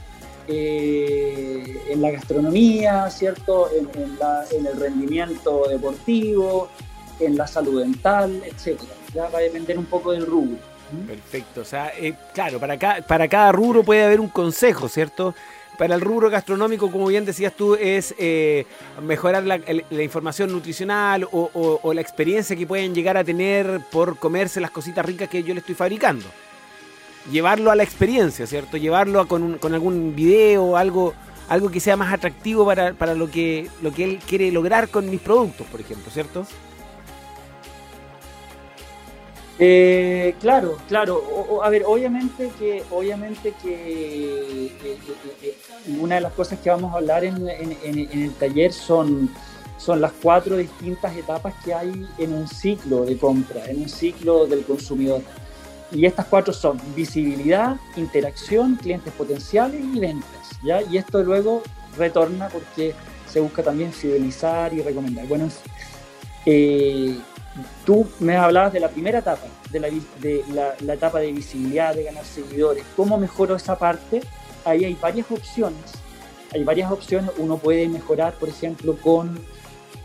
eh, 0.48 1.82
en 1.90 2.00
la 2.00 2.10
gastronomía, 2.10 3.10
¿cierto? 3.10 3.68
En, 3.72 4.66
el 4.66 4.80
rendimiento 4.80 5.68
deportivo, 5.68 6.68
en 7.20 7.36
la 7.36 7.46
salud 7.46 7.82
dental, 7.82 8.42
etcétera. 8.46 8.92
Ya 9.12 9.28
va 9.28 9.38
a 9.38 9.42
depender 9.42 9.78
un 9.78 9.86
poco 9.86 10.12
del 10.12 10.26
rubro. 10.26 10.58
Perfecto, 11.06 11.62
o 11.62 11.64
sea, 11.64 11.92
claro, 12.32 12.60
para, 12.60 12.78
para 13.02 13.28
cada 13.28 13.50
rubro 13.50 13.82
puede 13.82 14.04
haber 14.04 14.20
un 14.20 14.28
consejo, 14.28 14.88
¿cierto? 14.88 15.34
Para 15.78 15.94
el 15.94 16.00
rubro 16.00 16.30
gastronómico, 16.30 16.90
como 16.90 17.06
bien 17.06 17.24
decías 17.24 17.54
tú, 17.54 17.74
es 17.74 18.14
eh, 18.18 18.66
mejorar 19.02 19.44
la, 19.44 19.60
información 20.02 20.52
nutricional 20.52 21.26
o, 21.30 21.92
la 21.94 22.00
experiencia 22.00 22.56
que 22.56 22.66
pueden 22.66 22.94
llegar 22.94 23.16
a 23.16 23.24
tener 23.24 23.80
por 23.90 24.18
comerse 24.18 24.60
las 24.60 24.70
cositas 24.70 25.04
ricas 25.04 25.28
que 25.28 25.42
yo 25.42 25.54
le 25.54 25.60
estoy 25.60 25.74
fabricando. 25.74 26.26
Llevarlo 27.30 27.70
a 27.70 27.76
la 27.76 27.82
experiencia, 27.82 28.46
¿cierto? 28.46 28.76
Llevarlo 28.76 29.26
con, 29.26 29.58
con, 29.58 29.74
algún 29.74 30.14
video, 30.14 30.76
algo, 30.76 31.14
algo 31.48 31.70
que 31.70 31.80
sea 31.80 31.96
más 31.96 32.12
atractivo 32.12 32.64
para, 32.64 32.94
para 32.94 33.14
lo, 33.14 33.30
que, 33.30 33.68
lo 33.82 33.92
que 33.92 34.04
él 34.04 34.18
quiere 34.26 34.52
lograr 34.52 34.88
con 34.88 35.10
mis 35.10 35.20
productos, 35.20 35.66
por 35.66 35.80
ejemplo, 35.80 36.10
¿cierto? 36.12 36.46
Eh, 39.58 40.34
claro, 40.38 40.76
claro. 40.86 41.60
a 41.62 41.70
ver, 41.70 41.84
obviamente 41.86 42.50
que, 42.58 42.84
obviamente 42.90 43.54
que 43.62 44.70
una 45.98 46.16
de 46.16 46.20
las 46.20 46.32
cosas 46.32 46.58
que 46.60 46.68
vamos 46.68 46.92
a 46.92 46.98
hablar 46.98 47.24
en, 47.24 47.48
el 47.48 48.32
taller 48.34 48.72
son, 48.72 49.30
son 49.78 50.00
las 50.00 50.12
cuatro 50.12 50.58
distintas 50.58 51.16
etapas 51.16 51.54
que 51.64 51.72
hay 51.72 52.06
en 52.18 52.34
un 52.34 52.46
ciclo 52.46 53.04
de 53.06 53.16
compra, 53.16 53.64
en 53.66 53.82
un 53.82 53.88
ciclo 53.88 54.46
del 54.46 54.64
consumidor. 54.64 55.22
Y 55.90 56.04
estas 56.04 56.26
cuatro 56.26 56.52
son 56.52 56.80
visibilidad, 56.94 57.76
interacción, 57.96 58.74
clientes 58.76 59.12
potenciales 59.14 59.80
y 59.80 60.00
ventas. 60.00 60.50
¿ya? 60.62 60.82
Y 60.82 60.98
esto 60.98 61.22
luego 61.22 61.62
retorna 61.96 62.48
porque 62.48 62.92
se 63.30 63.40
busca 63.40 63.62
también 63.62 63.92
fidelizar 63.92 64.74
y 64.74 64.82
recomendar. 64.82 65.26
Bueno, 65.26 65.48
eh, 66.44 67.16
Tú 67.84 68.06
me 68.20 68.36
hablabas 68.36 68.72
de 68.72 68.80
la 68.80 68.88
primera 68.88 69.20
etapa, 69.20 69.46
de, 69.70 69.80
la, 69.80 69.88
de 70.20 70.44
la, 70.82 70.94
etapa 70.94 71.20
de 71.20 71.32
visibilidad, 71.32 71.94
de 71.94 72.04
ganar 72.04 72.24
seguidores. 72.24 72.84
¿Cómo 72.96 73.18
mejoro 73.18 73.56
esa 73.56 73.78
parte? 73.78 74.20
Ahí 74.64 74.84
hay 74.84 74.94
varias 75.00 75.30
opciones. 75.30 75.92
Hay 76.52 76.64
varias 76.64 76.90
opciones. 76.90 77.30
Uno 77.38 77.58
puede 77.58 77.88
mejorar, 77.88 78.34
por 78.34 78.48
ejemplo, 78.48 78.96
con 78.96 79.38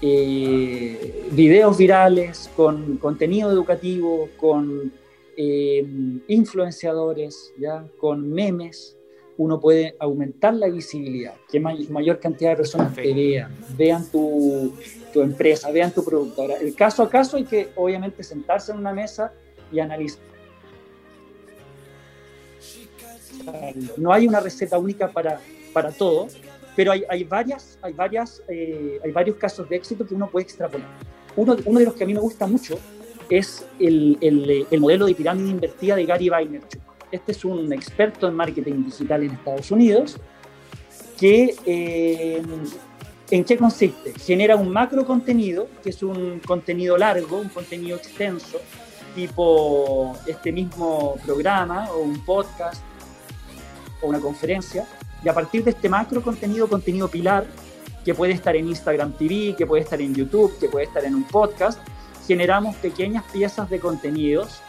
eh, 0.01 1.27
videos 1.31 1.77
virales, 1.77 2.49
con 2.55 2.97
contenido 2.97 3.51
educativo, 3.51 4.29
con 4.37 4.91
eh, 5.37 5.85
influenciadores, 6.27 7.53
¿ya? 7.57 7.85
con 7.99 8.31
memes. 8.31 8.97
Uno 9.37 9.59
puede 9.59 9.95
aumentar 9.99 10.53
la 10.53 10.67
visibilidad, 10.67 11.33
que 11.49 11.59
mayor 11.59 12.19
cantidad 12.19 12.51
de 12.51 12.57
personas 12.57 12.93
te 12.93 13.13
vean, 13.13 13.55
vean 13.75 14.05
tu, 14.11 14.73
tu 15.13 15.21
empresa, 15.21 15.71
vean 15.71 15.91
tu 15.91 16.03
productora. 16.03 16.57
El 16.57 16.75
caso 16.75 17.01
a 17.01 17.09
caso 17.09 17.37
hay 17.37 17.45
que 17.45 17.69
obviamente 17.75 18.23
sentarse 18.23 18.71
en 18.71 18.77
una 18.77 18.93
mesa 18.93 19.33
y 19.71 19.79
analizar. 19.79 20.21
No 23.97 24.13
hay 24.13 24.27
una 24.27 24.39
receta 24.39 24.77
única 24.77 25.07
para, 25.07 25.39
para 25.73 25.91
todo, 25.91 26.27
pero 26.75 26.91
hay, 26.91 27.03
hay 27.09 27.23
varias, 27.23 27.79
hay, 27.81 27.93
varias 27.93 28.43
eh, 28.47 28.99
hay 29.03 29.11
varios 29.11 29.37
casos 29.37 29.67
de 29.67 29.77
éxito 29.77 30.05
que 30.05 30.13
uno 30.13 30.29
puede 30.29 30.43
extrapolar. 30.43 30.87
Uno, 31.35 31.55
uno 31.65 31.79
de 31.79 31.85
los 31.85 31.95
que 31.95 32.03
a 32.03 32.07
mí 32.07 32.13
me 32.13 32.19
gusta 32.19 32.45
mucho 32.45 32.77
es 33.29 33.65
el, 33.79 34.17
el, 34.21 34.67
el 34.69 34.79
modelo 34.79 35.05
de 35.05 35.15
pirámide 35.15 35.49
invertida 35.49 35.95
de 35.95 36.05
Gary 36.05 36.29
Vaynerchuk. 36.29 36.90
Este 37.11 37.31
es 37.31 37.45
un 37.45 37.71
experto 37.73 38.27
en 38.27 38.35
marketing 38.35 38.85
digital 38.85 39.23
en 39.23 39.31
Estados 39.31 39.71
Unidos 39.71 40.17
que 41.19 41.55
eh, 41.65 42.41
¿En 43.31 43.45
qué 43.45 43.57
consiste? 43.57 44.13
Genera 44.19 44.57
un 44.57 44.69
macro 44.69 45.05
contenido, 45.05 45.69
que 45.81 45.91
es 45.91 46.03
un 46.03 46.41
contenido 46.45 46.97
largo, 46.97 47.37
un 47.37 47.47
contenido 47.47 47.95
extenso, 47.95 48.59
tipo 49.15 50.17
este 50.27 50.51
mismo 50.51 51.15
programa 51.25 51.89
o 51.91 51.99
un 51.99 52.25
podcast 52.25 52.83
o 54.01 54.07
una 54.07 54.19
conferencia, 54.19 54.85
y 55.23 55.29
a 55.29 55.33
partir 55.33 55.63
de 55.63 55.71
este 55.71 55.87
macro 55.87 56.21
contenido, 56.21 56.67
contenido 56.67 57.07
pilar, 57.07 57.45
que 58.03 58.13
puede 58.13 58.33
estar 58.33 58.53
en 58.57 58.67
Instagram 58.67 59.13
TV, 59.13 59.55
que 59.57 59.65
puede 59.65 59.83
estar 59.83 60.01
en 60.01 60.13
YouTube, 60.13 60.59
que 60.59 60.67
puede 60.67 60.87
estar 60.87 61.05
en 61.05 61.15
un 61.15 61.23
podcast, 61.23 61.79
generamos 62.27 62.75
pequeñas 62.75 63.23
piezas 63.31 63.69
de 63.69 63.79
contenidos 63.79 64.61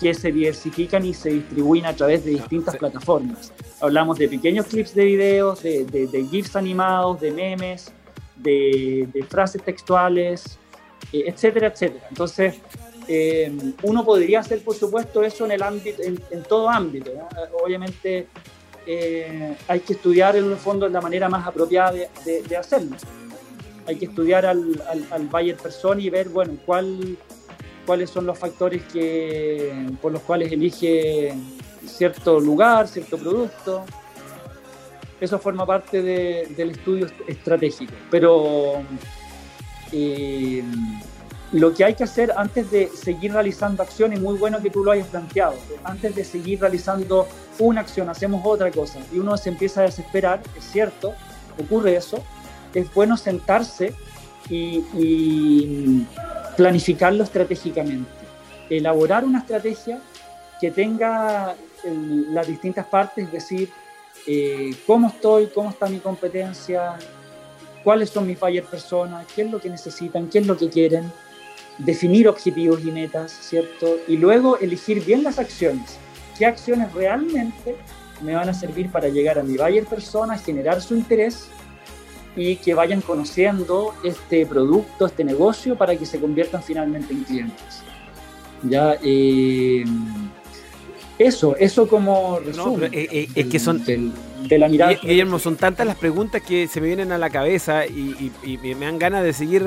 que 0.00 0.14
se 0.14 0.30
diversifican 0.30 1.04
y 1.04 1.14
se 1.14 1.30
distribuyen 1.30 1.86
a 1.86 1.94
través 1.94 2.24
de 2.24 2.32
distintas 2.32 2.76
plataformas. 2.76 3.52
Hablamos 3.80 4.18
de 4.18 4.28
pequeños 4.28 4.66
clips 4.66 4.94
de 4.94 5.04
videos, 5.04 5.62
de, 5.62 5.84
de 5.84 6.26
GIFs 6.30 6.56
animados, 6.56 7.20
de 7.20 7.30
memes, 7.32 7.92
de, 8.42 9.26
frases 9.28 9.62
textuales, 9.62 10.58
eh, 11.12 11.24
etcétera, 11.26 11.68
etcétera. 11.68 12.06
Entonces, 12.08 12.56
eh, 13.06 13.52
uno 13.82 14.04
podría 14.04 14.40
hacer, 14.40 14.62
por 14.62 14.74
supuesto, 14.74 15.22
eso 15.22 15.44
en, 15.44 15.52
el 15.52 15.62
ámbito, 15.62 16.02
en, 16.02 16.42
todo 16.44 16.68
ámbito. 16.68 17.10
Obviamente, 17.64 18.28
eh, 18.86 19.56
hay 19.66 19.80
que 19.80 19.94
estudiar 19.94 20.36
en 20.36 20.44
el 20.50 20.56
fondo 20.56 20.88
la 20.88 21.00
manera 21.00 21.28
más 21.28 21.46
apropiada 21.46 21.92
de, 21.92 22.56
hacerlo. 22.56 22.96
Hay 23.86 23.96
que 23.96 24.04
estudiar 24.04 24.44
al, 24.44 24.82
al, 24.90 25.06
al 25.10 25.26
buyer 25.28 25.56
persona 25.56 26.00
y 26.00 26.10
ver, 26.10 26.28
bueno, 26.28 26.58
cuál, 26.66 27.16
cuáles 27.88 28.10
son 28.10 28.26
los 28.26 28.38
factores 28.38 28.82
que, 28.92 29.72
por 30.02 30.12
los 30.12 30.20
cuales 30.20 30.52
elige 30.52 31.34
cierto 31.86 32.38
lugar, 32.38 32.86
cierto 32.86 33.16
producto 33.16 33.82
eso 35.20 35.38
forma 35.38 35.66
parte 35.66 36.02
del 36.02 36.70
estudio 36.70 37.08
estratégico. 37.26 37.92
Pero 38.10 38.82
eh, 39.92 40.62
lo 41.52 41.74
que 41.74 41.84
hay 41.84 41.94
que 41.94 42.04
hacer 42.04 42.32
antes 42.36 42.70
de 42.70 42.88
seguir 42.88 43.32
realizando 43.32 43.82
acciones, 43.82 44.20
muy 44.20 44.36
bueno 44.36 44.60
que 44.60 44.70
tú 44.70 44.84
lo 44.84 44.92
hayas 44.92 45.08
planteado, 45.08 45.54
antes 45.84 46.14
de 46.14 46.24
seguir 46.24 46.60
realizando 46.60 47.26
una 47.58 47.80
acción, 47.80 48.08
hacemos 48.08 48.42
otra 48.44 48.70
cosa 48.70 49.00
y 49.12 49.18
uno 49.18 49.36
se 49.36 49.48
empieza 49.48 49.80
a 49.80 49.84
desesperar, 49.84 50.40
es 50.56 50.64
cierto, 50.70 51.14
ocurre 51.58 51.96
eso, 51.96 52.22
es 52.74 52.92
bueno 52.94 53.16
sentarse 53.16 53.94
y 54.50 56.06
planificarlo 56.58 57.22
estratégicamente, 57.22 58.10
elaborar 58.68 59.24
una 59.24 59.38
estrategia 59.38 60.00
que 60.60 60.72
tenga 60.72 61.54
las 62.32 62.48
distintas 62.48 62.84
partes, 62.86 63.26
es 63.26 63.32
decir, 63.32 63.70
eh, 64.26 64.74
cómo 64.84 65.06
estoy, 65.06 65.46
cómo 65.54 65.70
está 65.70 65.88
mi 65.88 66.00
competencia, 66.00 66.96
cuáles 67.84 68.10
son 68.10 68.26
mis 68.26 68.40
buyer 68.40 68.64
personas, 68.64 69.24
qué 69.36 69.42
es 69.42 69.50
lo 69.52 69.60
que 69.60 69.70
necesitan, 69.70 70.28
qué 70.28 70.40
es 70.40 70.48
lo 70.48 70.56
que 70.56 70.68
quieren, 70.68 71.12
definir 71.78 72.26
objetivos 72.26 72.84
y 72.84 72.90
metas, 72.90 73.30
¿cierto? 73.30 73.94
Y 74.08 74.16
luego 74.16 74.58
elegir 74.58 75.04
bien 75.04 75.22
las 75.22 75.38
acciones. 75.38 75.96
¿Qué 76.36 76.44
acciones 76.44 76.92
realmente 76.92 77.76
me 78.20 78.34
van 78.34 78.48
a 78.48 78.54
servir 78.54 78.90
para 78.90 79.08
llegar 79.08 79.38
a 79.38 79.44
mi 79.44 79.56
buyer 79.56 79.84
persona, 79.84 80.36
generar 80.36 80.82
su 80.82 80.96
interés 80.96 81.48
y 82.36 82.56
que 82.56 82.74
vayan 82.74 83.00
conociendo 83.00 83.94
este 84.04 84.46
producto, 84.46 85.06
este 85.06 85.24
negocio 85.24 85.76
para 85.76 85.96
que 85.96 86.06
se 86.06 86.20
conviertan 86.20 86.62
finalmente 86.62 87.12
en 87.12 87.24
clientes? 87.24 87.82
Ya, 88.62 88.96
eh, 89.02 89.84
eso, 91.18 91.56
eso 91.56 91.88
como 91.88 92.38
resumen. 92.40 92.92
Eh, 92.92 93.08
eh, 93.10 93.28
es 93.34 93.46
que 93.46 93.58
son. 93.58 93.84
de 93.84 94.58
la 94.58 94.68
mirada. 94.68 94.94
Guillermo, 94.94 95.38
son 95.38 95.56
tantas 95.56 95.86
las 95.86 95.96
preguntas 95.96 96.42
que 96.42 96.68
se 96.68 96.80
me 96.80 96.86
vienen 96.86 97.12
a 97.12 97.18
la 97.18 97.30
cabeza 97.30 97.86
y, 97.86 98.32
me 98.62 98.74
dan 98.74 98.98
ganas 98.98 99.24
de 99.24 99.32
seguir 99.32 99.66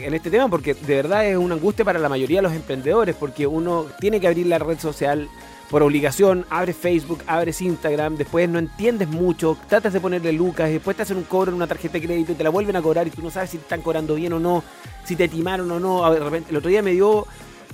en 0.00 0.14
este 0.14 0.30
tema 0.30 0.48
porque 0.48 0.74
de 0.74 0.94
verdad 0.94 1.26
es 1.26 1.36
una 1.36 1.54
angustia 1.54 1.84
para 1.84 1.98
la 1.98 2.08
mayoría 2.08 2.38
de 2.38 2.42
los 2.42 2.52
emprendedores 2.52 3.16
porque 3.16 3.46
uno 3.46 3.86
tiene 3.98 4.20
que 4.20 4.28
abrir 4.28 4.46
la 4.46 4.58
red 4.58 4.78
social 4.78 5.28
por 5.70 5.82
obligación, 5.82 6.44
abres 6.50 6.76
Facebook, 6.76 7.22
abres 7.26 7.62
Instagram, 7.62 8.16
después 8.16 8.48
no 8.48 8.58
entiendes 8.58 9.08
mucho, 9.08 9.56
tratas 9.68 9.92
de 9.92 10.00
ponerle 10.00 10.32
lucas, 10.32 10.68
después 10.68 10.96
te 10.96 11.04
hacen 11.04 11.16
un 11.16 11.24
cobro 11.24 11.50
en 11.50 11.56
una 11.56 11.68
tarjeta 11.68 11.94
de 11.94 12.06
crédito 12.06 12.32
y 12.32 12.34
te 12.34 12.44
la 12.44 12.50
vuelven 12.50 12.76
a 12.76 12.82
cobrar 12.82 13.06
y 13.06 13.10
tú 13.10 13.22
no 13.22 13.30
sabes 13.30 13.50
si 13.50 13.58
te 13.58 13.62
están 13.62 13.80
cobrando 13.80 14.16
bien 14.16 14.32
o 14.32 14.40
no, 14.40 14.64
si 15.04 15.14
te 15.14 15.28
timaron 15.28 15.70
o 15.70 15.78
no. 15.78 16.10
De 16.12 16.18
repente, 16.18 16.50
el 16.50 16.56
otro 16.56 16.70
día 16.70 16.82
me 16.82 16.92
dio 16.92 17.26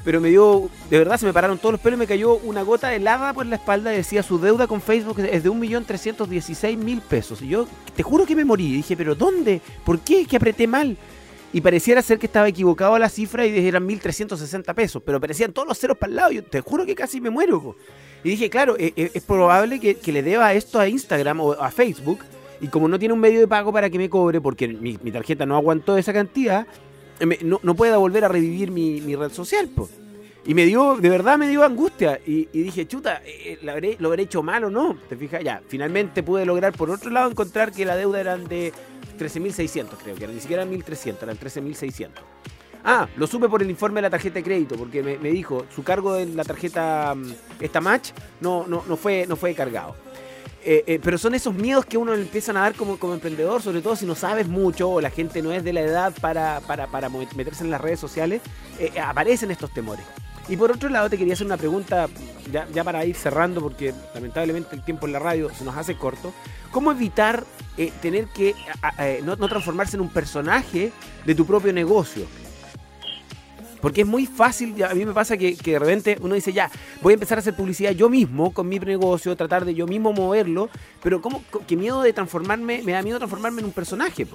pero 0.07 0.21
me 0.21 0.29
dio, 0.29 0.71
de 0.89 0.99
verdad 0.99 1.19
se 1.19 1.27
me 1.27 1.33
pararon 1.33 1.59
todos 1.59 1.73
los 1.73 1.81
pelos 1.81 1.97
y 1.97 2.01
me 2.01 2.07
cayó 2.07 2.37
una 2.37 2.63
gota 2.63 2.95
helada 2.95 3.33
por 3.33 3.45
la 3.45 3.57
espalda 3.57 3.93
y 3.93 3.97
decía 3.97 4.23
su 4.23 4.39
deuda 4.39 4.69
con 4.69 4.81
Facebook 4.81 5.19
es 5.19 5.43
de 5.43 5.51
1.316.000 5.51 7.01
pesos. 7.01 7.43
Y 7.43 7.49
yo 7.49 7.67
te 7.97 8.05
juro 8.05 8.25
que 8.25 8.37
me 8.37 8.45
morí. 8.45 8.71
Dije, 8.71 8.97
¿pero 8.97 9.17
dónde? 9.17 9.61
¿Por 9.85 9.99
qué? 9.99 10.25
Que 10.25 10.37
apreté 10.37 10.69
mal. 10.69 10.97
Y 11.57 11.63
pareciera 11.63 12.03
ser 12.03 12.19
que 12.19 12.27
estaba 12.27 12.47
equivocado 12.47 12.99
la 12.99 13.09
cifra 13.09 13.47
y 13.47 13.67
eran 13.67 13.89
1.360 13.89 14.75
pesos, 14.75 15.03
pero 15.03 15.19
parecían 15.19 15.55
todos 15.55 15.67
los 15.67 15.79
ceros 15.79 15.97
para 15.97 16.11
el 16.11 16.17
lado. 16.17 16.31
Yo 16.31 16.45
te 16.45 16.61
juro 16.61 16.85
que 16.85 16.95
casi 16.95 17.19
me 17.19 17.31
muero. 17.31 17.77
Y 18.23 18.29
dije, 18.29 18.51
claro, 18.51 18.77
e, 18.79 18.93
e, 18.95 19.11
es, 19.15 19.23
probable 19.23 19.81
que, 19.81 20.13
le 20.13 20.23
deba 20.23 20.53
esto 20.53 20.79
a 20.79 20.87
Instagram 20.87 21.41
o 21.41 21.53
a 21.53 21.71
Facebook. 21.71 22.19
Y 22.61 22.69
como 22.69 22.89
no 22.89 22.99
tiene 22.99 23.15
un 23.15 23.21
medio 23.21 23.41
de 23.41 23.49
pago 23.49 23.73
para 23.73 23.89
que 23.89 23.97
me 23.97 24.11
cobre, 24.11 24.39
porque 24.39 24.69
mi, 24.69 24.99
tarjeta 25.11 25.47
no 25.47 25.57
aguantó 25.57 25.97
esa 25.97 26.13
cantidad, 26.13 26.67
no, 27.43 27.59
no 27.63 27.75
pueda 27.75 27.97
volver 27.97 28.27
a 28.27 28.29
revivir 28.29 28.71
mi, 28.71 29.17
red 29.17 29.33
social. 29.33 29.71
pues 29.75 29.89
Y 30.45 30.53
me 30.53 30.67
dio, 30.67 30.97
de 30.97 31.09
verdad 31.09 31.39
me 31.39 31.49
dio 31.49 31.65
angustia. 31.65 32.21
Y, 32.27 32.45
dije, 32.53 32.87
chuta, 32.87 33.23
eh, 33.25 33.59
¿lo 33.63 33.73
habré, 33.73 33.97
¿lo 33.99 34.09
habré 34.09 34.25
hecho 34.25 34.43
mal 34.43 34.65
o 34.65 34.69
no? 34.69 34.99
¿Te 35.09 35.17
fijas? 35.17 35.43
Ya, 35.43 35.63
finalmente 35.67 36.23
pude 36.23 36.45
lograr 36.45 36.75
por 36.75 36.91
otro 36.91 37.09
lado 37.09 37.31
encontrar 37.31 37.73
que 37.73 37.87
la 37.87 37.97
deuda 37.97 38.21
eran 38.21 38.45
de 38.47 38.75
13.600, 39.17 39.89
creo 40.03 40.15
que 40.17 40.27
ni 40.27 40.41
siquiera 40.41 40.65
1.300, 40.65 41.23
eran 41.23 41.39
13.600. 41.39 42.11
Ah, 42.89 43.09
lo 43.17 43.27
supe 43.27 43.49
por 43.49 43.63
el 43.63 43.69
informe 43.69 43.97
de 43.97 44.03
la 44.03 44.11
tarjeta 44.11 44.35
de 44.35 44.45
crédito, 44.45 44.77
porque 44.77 45.03
me, 45.03 45.31
dijo, 45.31 45.67
su 45.75 45.83
cargo 45.83 46.15
de 46.15 46.27
la 46.27 46.45
tarjeta, 46.45 47.15
mm, 47.17 47.33
esta 47.61 47.81
match, 47.81 48.11
no, 48.41 48.65
no, 48.69 48.85
no, 48.87 48.97
fue, 48.97 49.27
no 49.27 49.35
fue 49.35 49.55
cargado. 49.55 49.97
Eh, 50.65 50.85
eh, 50.87 51.01
pero 51.03 51.19
son 51.19 51.35
esos 51.35 51.55
miedos 51.55 51.85
que 51.85 51.97
uno 51.97 52.15
empiezan 52.15 52.57
a 52.57 52.61
dar 52.61 52.75
como, 52.75 52.99
como 52.99 53.15
emprendedor, 53.15 53.63
sobre 53.63 53.83
todo 53.83 53.97
si 53.97 54.07
no 54.07 54.15
sabes 54.15 54.49
mucho 54.49 54.91
o 54.91 55.01
la 55.01 55.11
gente 55.11 55.43
no 55.43 55.53
es 55.53 55.65
de 55.65 55.73
la 55.73 55.81
edad 55.81 56.13
para, 56.21 56.61
para, 56.61 56.87
para 56.87 57.09
meterse 57.09 57.65
en 57.65 57.71
las 57.71 57.81
redes 57.81 58.01
sociales, 58.01 58.43
eh, 58.79 58.93
aparecen 59.01 59.51
estos 59.51 59.73
temores. 59.73 60.05
Y 60.49 60.57
por 60.57 60.71
otro 60.71 60.89
lado, 60.89 61.11
te 61.11 61.19
quería 61.19 61.35
hacer 61.35 61.47
una 61.47 61.57
pregunta, 61.57 62.09
ya, 62.53 62.69
ya, 62.73 62.85
para 62.85 63.05
ir 63.05 63.17
cerrando, 63.17 63.61
porque 63.61 63.93
lamentablemente 64.15 64.77
el 64.77 64.85
tiempo 64.85 65.07
en 65.07 65.13
la 65.13 65.19
radio 65.19 65.51
se 65.53 65.65
nos 65.65 65.77
hace 65.77 65.97
corto. 65.97 66.33
¿Cómo 66.71 66.93
evitar 66.93 67.45
tener 68.01 68.27
que 68.27 68.55
no, 69.23 69.37
no 69.37 69.49
transformarse 69.49 69.97
en 69.97 70.03
un 70.03 70.11
personaje 70.11 70.93
de 71.25 71.35
tu 71.35 71.47
propio 71.47 71.73
negocio? 71.73 72.27
Porque 73.81 74.01
es 74.01 74.07
muy 74.07 74.27
fácil, 74.27 74.83
a 74.83 74.95
mí 74.95 75.05
me 75.05 75.13
pasa 75.13 75.37
que, 75.37 75.55
de 75.55 75.79
repente 75.79 76.19
uno 76.21 76.35
dice, 76.35 76.53
ya, 76.53 76.69
voy 77.03 77.13
a 77.13 77.15
empezar 77.15 77.39
a 77.39 77.41
hacer 77.41 77.55
publicidad 77.55 77.93
yo 77.93 78.09
mismo 78.09 78.53
con 78.53 78.69
mi 78.69 78.79
negocio, 78.79 79.37
tratar 79.37 79.65
de 79.65 79.75
yo 79.75 79.87
mismo 79.87 80.13
moverlo, 80.13 80.69
pero 81.03 81.21
¿cómo? 81.21 81.45
¿Qué 81.69 81.77
miedo 81.77 82.03
de 82.03 82.13
transformarme? 82.13 82.83
Me 82.83 82.93
da 82.93 83.03
miedo 83.03 83.19
transformarme 83.19 83.61
en 83.61 83.67
un 83.67 83.73
personaje. 83.73 84.27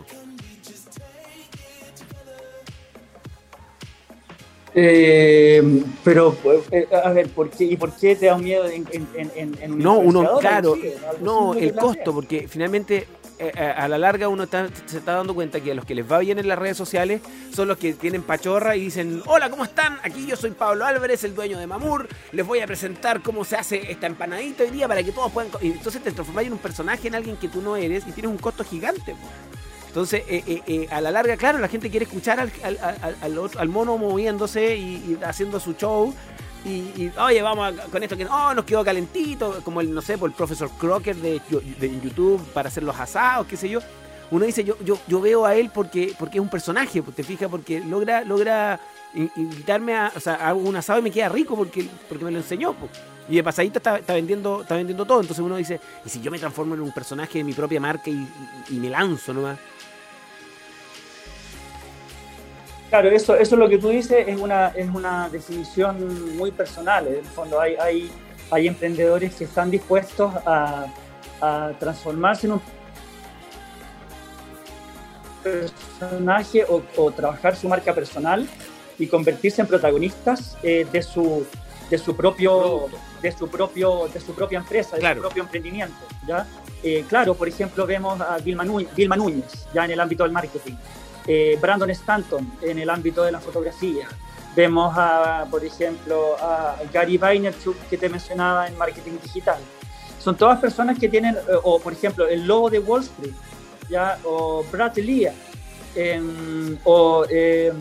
Eh, 4.74 5.84
pero, 6.04 6.38
eh, 6.72 6.88
a 7.04 7.12
ver, 7.12 7.28
¿por 7.28 7.50
qué, 7.50 7.66
¿y 7.66 7.76
por 7.76 7.92
qué 7.94 8.16
te 8.16 8.28
da 8.28 8.38
miedo 8.38 8.66
en, 8.68 8.88
en, 8.94 9.74
un 9.74 9.80
No, 9.80 9.98
uno, 9.98 10.38
claro, 10.40 10.78
no, 11.22 11.56
el 11.56 11.74
costo, 11.74 12.14
porque 12.14 12.48
finalmente 12.48 13.06
eh, 13.42 13.52
eh, 13.56 13.74
a 13.76 13.88
la 13.88 13.98
larga 13.98 14.28
uno 14.28 14.46
se 14.46 14.98
está 15.00 15.16
dando 15.16 15.34
cuenta 15.34 15.60
que 15.60 15.72
a 15.72 15.74
los 15.74 15.84
que 15.84 15.96
les 15.96 16.10
va 16.10 16.20
bien 16.20 16.38
en 16.38 16.48
las 16.48 16.60
redes 16.60 16.78
sociales 16.78 17.22
son 17.52 17.68
los 17.68 17.78
que 17.80 17.94
tienen 17.94 18.22
pachorra 18.22 18.76
y 18.76 18.82
dicen, 18.82 19.24
hola, 19.26 19.50
¿cómo 19.50 19.64
están? 19.64 19.98
Aquí 20.04 20.28
yo 20.28 20.36
soy 20.36 20.52
Pablo 20.52 20.86
Álvarez, 20.86 21.24
el 21.24 21.34
dueño 21.34 21.58
de 21.58 21.66
Mamur, 21.66 22.08
les 22.34 22.46
voy 22.46 22.60
a 22.60 22.68
presentar 22.68 23.24
cómo 23.24 23.44
se 23.44 23.56
hace 23.56 23.92
esta 23.92 24.06
empanadita 24.06 24.64
hoy 24.64 24.70
día 24.70 24.88
para 24.88 25.02
que 25.02 25.12
todos 25.12 25.32
puedan... 25.32 25.52
Entonces 25.60 26.04
te 26.04 26.12
transformas 26.12 26.46
en 26.46 26.54
un 26.54 26.60
personaje, 26.60 27.08
en 27.08 27.16
alguien 27.16 27.36
que 27.36 27.48
tú 27.48 27.64
no 27.64 27.76
eres 27.76 28.06
y 28.08 28.12
tienes 28.12 28.32
un 28.32 28.38
costo 28.38 28.64
gigante. 28.64 29.16
Entonces, 29.88 30.22
eh, 30.28 30.88
a 30.92 31.02
la 31.02 31.10
larga, 31.10 31.36
claro, 31.36 31.58
la 31.58 31.68
gente 31.68 31.90
quiere 31.90 32.06
escuchar 32.06 32.40
al, 32.40 32.52
al, 33.58 33.70
mono 33.70 33.98
moviéndose 33.98 34.78
y, 34.78 35.18
haciendo 35.26 35.60
su 35.60 35.74
show, 35.74 36.14
y, 36.64 37.12
oye, 37.18 37.42
vamos 37.42 37.74
con 37.92 38.04
esto 38.04 38.16
que 38.16 38.26
oh, 38.26 38.54
nos 38.54 38.66
quedó 38.66 38.84
calentito, 38.84 39.62
como 39.64 39.82
el, 39.82 39.94
no 39.94 40.02
sé, 40.02 40.18
por 40.18 40.30
el 40.30 40.36
profesor 40.36 40.70
Crocker 40.78 41.16
de, 41.16 41.42
YouTube 42.04 42.42
para 42.54 42.70
hacer 42.70 42.84
los 42.84 43.00
asados, 43.00 43.48
qué 43.48 43.58
sé 43.58 43.70
yo. 43.70 43.80
Uno 44.30 44.46
dice, 44.46 44.64
yo, 44.64 44.78
yo, 44.84 44.98
yo 45.08 45.20
veo 45.20 45.46
a 45.46 45.56
él 45.56 45.72
porque, 45.74 46.14
porque 46.18 46.38
es 46.38 46.42
un 46.42 46.50
personaje, 46.50 47.02
pues, 47.02 47.16
te 47.16 47.24
fijas, 47.24 47.50
porque 47.50 47.80
logra, 47.80 48.24
logra 48.24 48.80
invitarme 49.14 49.96
a, 49.96 50.12
o 50.16 50.20
sea, 50.20 50.36
hago 50.36 50.60
un 50.62 50.76
asado 50.76 51.00
y 51.00 51.02
me 51.02 51.12
queda 51.12 51.30
rico 51.30 51.56
porque, 51.58 51.88
porque 52.08 52.24
me 52.24 52.32
lo 52.32 52.38
enseñó. 52.38 52.76
Y 53.28 53.36
de 53.36 53.44
pasadita 53.44 53.80
está, 53.80 53.98
está, 53.98 54.14
vendiendo, 54.14 54.62
está 54.62 54.76
vendiendo 54.76 55.06
todo. 55.06 55.22
Entonces 55.22 55.44
uno 55.44 55.58
dice, 55.58 55.82
¿y 56.06 56.10
si 56.10 56.22
yo 56.22 56.32
me 56.32 56.40
transformo 56.40 56.76
en 56.76 56.82
un 56.82 56.92
personaje 56.92 57.40
de 57.40 57.44
mi 57.44 57.54
propia 57.54 57.82
marca 57.82 58.10
y, 58.10 58.28
y 58.70 58.76
me 58.76 58.90
lanzo 58.90 59.34
nomás? 59.34 59.58
Claro, 62.92 63.10
eso, 63.10 63.38
eso 63.38 63.56
es 63.56 63.60
lo 63.60 63.70
que 63.70 63.78
tú 63.78 63.88
dices, 63.88 64.28
es 64.28 64.38
una, 64.38 64.68
es 64.76 64.90
una 64.90 65.30
definición 65.30 66.36
muy 66.36 66.52
personal. 66.52 67.08
En 67.08 67.16
el 67.16 67.24
fondo. 67.24 67.58
Hay, 67.58 67.76
hay, 67.76 68.12
hay 68.52 68.68
emprendedores 68.68 69.34
que 69.34 69.46
están 69.46 69.72
dispuestos 69.72 70.30
a, 70.46 70.88
a 71.40 71.72
transformarse 71.80 72.48
en 72.48 72.54
un 72.54 72.62
personaje 75.42 76.66
o, 76.68 76.84
o, 76.98 77.12
trabajar 77.12 77.56
su 77.56 77.70
marca 77.70 77.96
personal 77.96 78.46
y 79.00 79.08
convertirse 79.08 79.62
en 79.62 79.68
protagonistas 79.68 80.58
eh, 80.62 80.86
de 80.92 81.02
su 81.02 81.46
de 81.90 81.98
su 81.98 82.14
propio 82.14 82.88
de 83.22 83.32
su 83.32 83.50
propio 83.50 84.10
de 84.14 84.20
su 84.20 84.36
propia 84.36 84.60
empresa 84.60 84.98
de 84.98 85.14
su 85.16 85.20
propio 85.22 85.44
emprendimiento 85.44 85.96
ya 86.28 86.46
eh, 86.84 87.04
claro 87.10 87.34
por 87.34 87.48
ejemplo 87.48 87.88
vemos 87.88 88.22
a 88.22 88.38
Vilma 88.38 88.64
Núñez, 88.64 88.94
Vilma 88.96 89.16
Núñez 89.16 89.68
ya 89.74 89.86
en 89.86 89.92
el 89.92 90.00
ámbito 90.00 90.24
del 90.24 90.32
marketing 90.32 90.76
eh, 91.32 91.58
Brandon 91.62 91.90
Stanton 91.92 92.52
en 92.62 92.80
el 92.80 92.90
ámbito 92.90 93.24
de 93.24 93.32
la 93.32 93.40
fotografía. 93.40 94.08
Vemos 94.54 94.94
a 94.98 95.48
por 95.50 95.64
ejemplo 95.64 96.36
a 96.42 96.76
Gary 96.92 97.18
Vaynerchuk 97.18 97.78
que 97.90 97.98
te 97.98 98.10
mencionaba 98.10 98.68
en 98.68 98.78
marketing 98.78 99.18
digital. 99.24 99.60
Son 100.20 100.36
todas 100.36 100.60
personas 100.60 101.00
que 101.00 101.08
tienen 101.08 101.36
eh, 101.36 101.42
o 101.64 101.80
por 101.80 101.94
ejemplo 101.94 102.28
el 102.28 102.46
logo 102.46 102.70
de 102.70 102.80
Wall 102.80 103.02
Street 103.02 103.34
ya 103.90 104.18
o 104.26 104.64
Brad 104.72 104.98
Lee 104.98 105.30
eh, 105.96 106.78
o, 106.84 107.26
eh, 107.30 107.72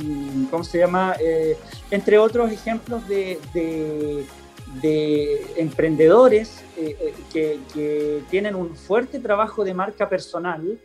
¿cómo 0.51 0.65
se 0.65 0.79
llama? 0.79 1.15
Eh, 1.21 1.57
entre 1.91 2.19
otros 2.19 2.51
ejemplos 2.51 3.07
de, 3.09 3.41
de, 3.53 4.27
de 4.83 5.47
emprendedores 5.57 6.63
eh, 6.77 6.97
eh, 7.01 7.15
que, 7.33 7.61
que, 7.73 8.23
tienen 8.31 8.55
un 8.55 8.77
fuerte 8.77 9.19
trabajo 9.19 9.65
de 9.65 9.75
marca 9.75 10.09
personal 10.09 10.79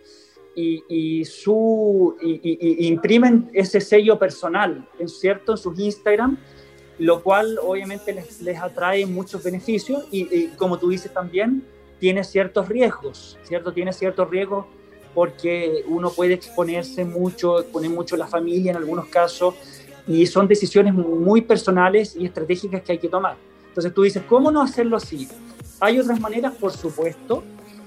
y, 0.55 1.25
su, 1.25 2.15
imprimen 2.21 3.49
ese 3.53 3.81
sello 3.81 4.17
personal, 4.17 4.87
¿en 4.99 5.09
cierto? 5.09 5.53
En 5.53 5.57
sus 5.57 5.77
Instagram, 5.77 6.37
lo 6.99 7.21
cual 7.21 7.59
obviamente 7.61 8.13
les, 8.13 8.41
les 8.41 8.57
atrae 8.59 9.05
muchos 9.05 9.43
beneficios 9.43 10.07
y, 10.11 10.47
como 10.57 10.77
tú 10.77 10.89
dices 10.89 11.13
también, 11.13 11.63
tiene 11.99 12.23
ciertos 12.23 12.69
riesgos, 12.69 13.37
¿cierto? 13.43 13.73
Tiene 13.73 13.93
ciertos 13.93 14.29
riesgos 14.29 14.65
porque 15.13 15.83
uno 15.87 16.09
puede 16.09 16.33
exponerse 16.33 17.05
mucho, 17.05 17.61
exponer 17.61 17.89
mucho 17.89 18.15
a 18.15 18.17
la 18.17 18.27
familia 18.27 18.71
en 18.71 18.77
algunos 18.77 19.07
casos, 19.07 19.55
y 20.07 20.25
son 20.27 20.47
decisiones 20.47 20.93
muy 20.93 21.41
personales 21.41 22.15
y 22.15 22.25
estratégicas 22.25 22.81
que 22.83 22.91
hay 22.93 22.97
que 22.99 23.09
tomar. 23.09 23.37
Entonces 23.67 23.93
tú 23.93 24.03
dices, 24.03 24.23
¿cómo 24.27 24.51
no 24.51 24.61
hacerlo 24.61 24.97
así? 24.97 25.27
Hay 25.79 25.99
otras 25.99 26.19
maneras, 26.19 26.53
por 26.53 26.71
supuesto, 26.71 27.43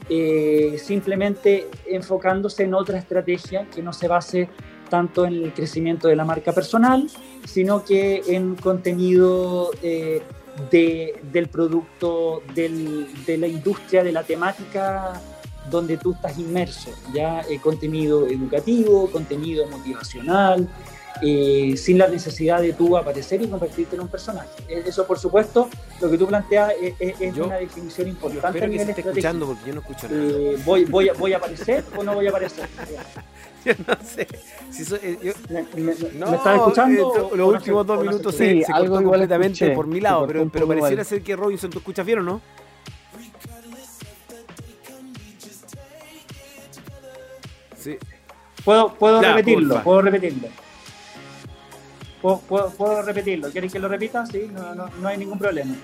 eh, 0.09 0.77
simplemente 0.83 1.69
enfocándose 1.87 2.65
en 2.65 2.75
otra 2.75 2.99
estrategia 2.99 3.67
que 3.75 3.83
no 3.83 3.93
se 3.93 4.09
base 4.09 4.49
tanto 4.89 5.27
en 5.27 5.35
el 5.35 5.53
crecimiento 5.53 6.09
de 6.09 6.17
la 6.17 6.25
marca 6.25 6.53
personal, 6.53 7.09
sino 7.45 7.85
que 7.85 8.23
en 8.27 8.55
contenido 8.55 9.71
eh, 9.83 10.23
de, 10.71 11.21
del 11.31 11.49
producto, 11.49 12.43
del, 12.55 13.07
de 13.27 13.39
la 13.39 13.47
industria, 13.47 14.03
de 14.03 14.13
la 14.13 14.23
temática 14.23 15.21
donde 15.71 15.97
tú 15.97 16.13
estás 16.13 16.39
inmerso, 16.39 16.91
ya 17.13 17.41
eh, 17.49 17.59
contenido 17.61 18.27
educativo, 18.27 19.11
contenido 19.11 19.67
motivacional, 19.67 20.69
eh, 21.21 21.75
sin 21.77 21.99
la 21.99 22.07
necesidad 22.07 22.61
de 22.61 22.73
tú 22.73 22.97
aparecer 22.97 23.43
y 23.43 23.49
convertirte 23.49 23.97
en 23.97 24.03
un 24.03 24.09
personaje. 24.09 24.49
E, 24.69 24.85
eso, 24.87 25.07
por 25.07 25.19
supuesto, 25.19 25.69
lo 26.01 26.11
que 26.11 26.19
tú 26.19 26.27
planteas 26.27 26.73
es, 26.81 26.95
es 27.21 27.35
yo, 27.35 27.47
una 27.47 27.57
definición 27.57 28.09
importante. 28.09 28.59
Yo 28.59 28.65
espero 28.65 28.73
que 28.73 28.85
se 28.85 28.91
esté 28.91 29.09
escuchando 29.09 29.47
porque 29.47 29.63
yo 29.67 29.75
no 29.75 29.81
escucho 29.81 30.09
nada. 30.09 30.23
Eh, 30.23 30.57
voy, 30.65 30.85
voy, 30.85 31.11
¿Voy 31.19 31.33
a 31.33 31.39
aparecer 31.39 31.85
o 31.97 32.05
no 32.05 32.15
voy 32.15 32.27
a 32.27 32.31
aparecer? 32.31 32.69
yo 33.65 33.73
no 33.87 33.97
sé. 34.05 34.29
Si 34.71 34.85
so, 34.85 34.97
eh, 34.97 35.19
yo, 35.23 35.33
¿Me, 35.49 35.63
me, 35.83 35.95
no, 36.15 36.31
¿Me, 36.31 36.37
estás 36.37 36.57
escuchando? 36.57 37.31
Eh, 37.33 37.37
los 37.37 37.49
últimos 37.49 37.87
dos 37.87 38.01
minutos 38.01 38.35
se, 38.35 38.53
sí, 38.53 38.63
se 38.63 38.73
cortó 38.73 39.03
completamente 39.03 39.55
escuché, 39.55 39.75
por 39.75 39.87
mi 39.87 40.01
lado, 40.01 40.27
pero, 40.27 40.49
pero 40.49 40.69
pareciera 40.69 40.93
igual. 40.93 41.07
ser 41.07 41.23
que 41.23 41.35
Robinson, 41.35 41.71
¿tú 41.71 41.79
escuchas 41.79 42.07
bien 42.07 42.21
o 42.21 42.23
no? 42.23 42.41
Sí. 47.89 47.99
Puedo, 48.65 48.93
puedo 48.95 49.23
ya, 49.23 49.31
repetirlo, 49.31 49.69
porfa. 49.69 49.85
puedo 49.85 50.03
repetirlo. 50.03 50.49
Puedo, 52.21 52.41
puedo, 52.41 52.71
puedo, 52.71 53.03
repetirlo. 53.03 53.51
¿Quieren 53.51 53.71
que 53.71 53.79
lo 53.79 53.89
repita? 53.89 54.27
Sí, 54.27 54.51
no, 54.53 54.75
no, 54.75 54.89
no 55.01 55.09
hay 55.09 55.17
ningún 55.17 55.39
problema. 55.39 55.75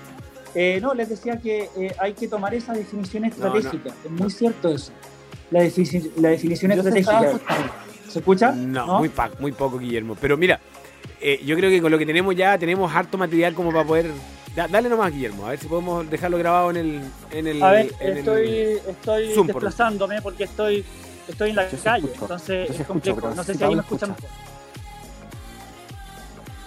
Eh, 0.53 0.79
no, 0.81 0.93
les 0.93 1.09
decía 1.09 1.39
que 1.39 1.69
eh, 1.77 1.95
hay 1.99 2.13
que 2.13 2.27
tomar 2.27 2.53
esa 2.53 2.73
definición 2.73 3.25
estratégica. 3.25 3.89
No, 3.89 4.05
es 4.05 4.11
muy 4.11 4.29
cierto 4.29 4.69
eso. 4.69 4.91
La, 5.49 5.61
defi 5.61 6.11
la 6.17 6.29
definición 6.29 6.71
yo 6.71 6.77
estratégica. 6.77 7.39
¿Se 8.07 8.19
escucha? 8.19 8.51
No, 8.51 8.99
Muy, 8.99 9.11
muy, 9.39 9.51
poco, 9.51 9.79
Guillermo. 9.79 10.15
Pero 10.19 10.37
mira, 10.37 10.59
eh, 11.21 11.41
yo 11.45 11.55
creo 11.55 11.69
que 11.69 11.81
con 11.81 11.91
lo 11.91 11.97
que 11.97 12.05
tenemos 12.05 12.35
ya 12.35 12.57
tenemos 12.57 12.93
harto 12.93 13.17
material 13.17 13.53
como 13.55 13.71
para 13.71 13.85
poder. 13.85 14.11
Da, 14.55 14.67
dale 14.67 14.87
nomás, 14.87 15.11
Guillermo, 15.11 15.45
a 15.45 15.49
ver 15.49 15.59
si 15.59 15.67
podemos 15.67 16.09
dejarlo 16.09 16.37
grabado 16.37 16.69
en 16.69 16.77
el. 16.77 17.01
En 17.31 17.47
el 17.47 17.63
a 17.63 17.71
ver, 17.71 17.91
en 17.99 18.17
estoy, 18.17 18.47
el 18.47 18.81
estoy 18.87 19.33
Zoom, 19.33 19.47
desplazándome 19.47 20.21
porque 20.21 20.45
estoy 20.45 20.85
estoy 21.27 21.49
en 21.51 21.55
la 21.55 21.69
yo 21.69 21.77
calle, 21.83 22.05
escucho, 22.05 22.23
entonces 22.23 22.69
es 22.69 22.87
complejo. 22.87 23.17
Escucho, 23.17 23.35
no 23.35 23.43
sé 23.43 23.53
si 23.55 23.63
ahí 23.63 23.75
me 23.75 23.81
escucha 23.81 24.07
mejor. 24.07 24.29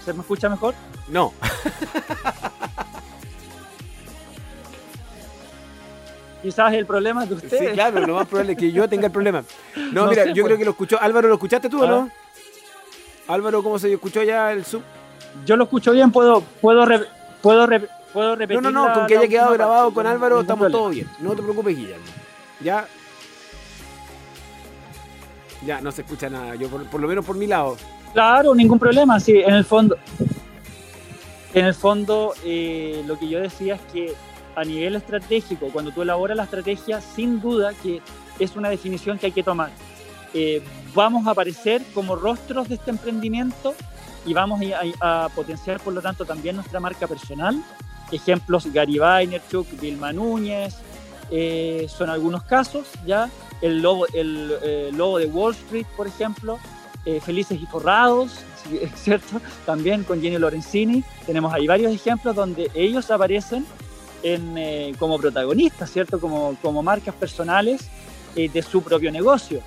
¿Se 0.05 0.13
me 0.13 0.21
escucha 0.21 0.49
mejor? 0.49 0.75
No. 1.09 1.33
Quizás 6.43 6.73
el 6.73 6.87
problema 6.87 7.25
es 7.25 7.29
de 7.29 7.35
ustedes. 7.35 7.71
Sí, 7.71 7.75
claro, 7.75 8.07
lo 8.07 8.15
más 8.15 8.27
probable 8.29 8.53
es 8.53 8.59
que 8.59 8.71
yo 8.73 8.89
tenga 8.89 9.07
el 9.07 9.13
problema. 9.13 9.43
No, 9.93 10.05
no 10.05 10.11
mira, 10.11 10.25
sé, 10.25 10.31
yo 10.31 10.43
pues. 10.43 10.47
creo 10.47 10.59
que 10.59 10.65
lo 10.67 10.71
escuchó. 10.73 11.01
Álvaro, 11.01 11.29
¿lo 11.29 11.35
escuchaste 11.35 11.69
tú 11.69 11.83
o 11.83 11.87
no? 11.87 12.11
Álvaro, 13.27 13.63
¿cómo 13.63 13.79
se 13.79 13.93
escuchó 13.93 14.23
ya 14.23 14.53
el 14.53 14.65
sub? 14.65 14.83
Yo 15.47 15.57
lo 15.57 15.65
escucho 15.65 15.93
bien, 15.93 16.11
puedo, 16.11 16.41
puedo, 16.41 16.85
re, 16.85 17.07
puedo, 17.43 17.67
re, 17.67 17.89
puedo 18.13 18.37
repetir. 18.37 18.63
No, 18.63 18.71
no, 18.71 18.83
no, 18.83 18.89
la, 18.89 18.95
con 18.95 19.07
que 19.07 19.17
haya 19.17 19.29
quedado 19.29 19.53
grabado 19.53 19.93
con 19.93 20.07
Álvaro 20.07 20.41
estamos 20.41 20.71
todo 20.71 20.91
bien. 20.91 21.09
No 21.21 21.35
te 21.35 21.43
preocupes, 21.43 21.77
Guillermo. 21.77 22.05
Ya 22.61 22.87
ya, 25.67 25.81
no 25.81 25.93
se 25.93 26.03
escucha 26.03 26.29
nada. 26.29 26.55
Yo, 26.55 26.69
por, 26.69 27.01
lo 27.01 27.09
menos 27.09 27.25
por 27.25 27.37
mi 27.37 27.47
lado. 27.47 27.77
Claro, 28.13 28.55
ningún 28.55 28.79
problema. 28.79 29.21
Sí, 29.21 29.39
en 29.39 29.55
el 29.55 29.65
fondo. 29.65 29.97
En 31.55 31.65
el 31.65 31.75
fondo, 31.75 32.35
eh, 32.45 33.03
lo 33.07 33.19
que 33.19 33.29
yo 33.29 33.41
decía 33.41 33.77
es 33.77 33.81
que 33.93 34.15
a 34.55 34.65
nivel 34.65 34.97
estratégico, 34.97 35.69
cuando 35.73 35.93
tú 35.93 36.03
elaboras 36.03 36.37
la 36.37 36.45
estrategia, 36.45 37.01
sin 37.01 37.41
duda 37.41 37.73
que 37.83 38.03
es 38.39 38.57
una 38.57 38.69
definición 38.69 39.19
que 39.19 39.27
hay 39.27 39.33
que 39.33 39.43
tomar. 39.43 39.71
Eh, 40.35 40.63
vamos 40.95 41.27
a 41.27 41.31
aparecer 41.31 41.83
como 41.95 42.17
rostros 42.17 42.69
de 42.69 42.75
este 42.75 42.91
emprendimiento 42.91 43.75
y 44.27 44.35
vamos 44.35 44.61
a, 45.01 45.25
a, 45.25 45.29
potenciar, 45.31 45.81
por 45.81 45.95
lo 45.95 46.03
tanto, 46.03 46.25
también 46.25 46.57
nuestra 46.57 46.81
marca 46.81 47.07
personal. 47.07 47.63
Ejemplos, 48.11 48.67
Gary 48.73 48.99
Vaynerchuk, 48.99 49.81
Vilma 49.81 50.13
Núñez, 50.13 50.77
eh, 51.31 51.87
son 51.89 52.11
algunos 52.11 52.43
casos, 52.45 52.87
¿ya? 53.07 53.31
el 53.61 53.81
logo, 53.83 54.07
el, 54.13 54.53
eh, 54.63 54.91
logo 54.93 55.19
de 55.19 55.27
Wall 55.27 55.53
Street, 55.55 55.87
por 55.97 56.07
ejemplo, 56.07 56.59
eh, 57.05 57.21
Felices 57.21 57.61
y 57.61 57.67
Forrados, 57.67 58.45
¿cierto? 58.95 59.41
También 59.67 60.05
con 60.05 60.21
Jenny 60.21 60.39
Lorenzini. 60.39 61.05
Tenemos 61.27 61.53
ahí 61.53 61.67
varios 61.67 61.93
ejemplos 61.93 62.35
donde 62.35 62.71
ellos 62.75 63.11
aparecen 63.11 63.67
en, 64.23 64.59
eh, 64.59 64.95
como 64.99 65.19
protagonistas, 65.19 65.91
¿cierto? 65.91 66.21
Como, 66.21 66.57
como 66.61 66.83
marcas 66.83 67.15
personales 67.15 67.89
eh, 68.37 68.49
de 68.49 68.63
su 68.63 68.83
propio 68.83 69.11
negocio, 69.13 69.61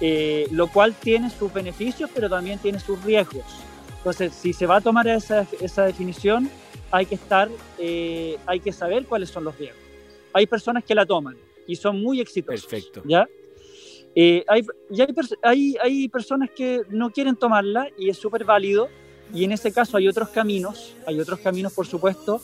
eh, 0.00 0.46
lo 0.50 0.68
cual 0.68 0.94
tiene 0.94 1.30
sus 1.30 1.52
beneficios, 1.52 2.10
pero 2.14 2.28
también 2.28 2.58
tiene 2.58 2.80
sus 2.80 3.02
riesgos. 3.02 3.44
Entonces, 3.98 4.32
si 4.32 4.52
se 4.52 4.66
va 4.66 4.76
a 4.76 4.80
tomar 4.80 5.08
esa, 5.08 5.46
esa 5.60 5.84
definición, 5.84 6.48
hay 6.90 7.04
que 7.04 7.16
estar, 7.16 7.50
hay 8.46 8.60
que 8.60 8.72
saber 8.72 9.04
cuáles 9.04 9.28
son 9.28 9.44
los 9.44 9.58
riesgos. 9.58 9.87
Hay 10.38 10.46
personas 10.46 10.84
que 10.84 10.94
la 10.94 11.04
toman, 11.04 11.36
y 11.66 11.76
son 11.76 12.00
muy 12.00 12.20
exitosos. 12.20 12.64
Perfecto. 12.64 13.02
¿ya? 13.04 13.28
Eh, 14.14 14.44
hay, 14.48 14.62
y 14.90 15.00
hay, 15.00 15.08
hay, 15.42 15.76
hay, 15.82 16.08
personas 16.08 16.50
que 16.50 16.82
no 16.88 17.10
quieren 17.10 17.36
tomarla 17.36 17.88
y 17.98 18.08
es 18.08 18.18
súper 18.18 18.44
válido. 18.44 18.88
Y 19.34 19.44
en 19.44 19.52
ese 19.52 19.72
caso 19.72 19.96
hay 19.96 20.08
otros 20.08 20.28
caminos, 20.30 20.94
hay 21.06 21.20
otros 21.20 21.40
caminos, 21.40 21.72
por 21.72 21.86
supuesto. 21.86 22.40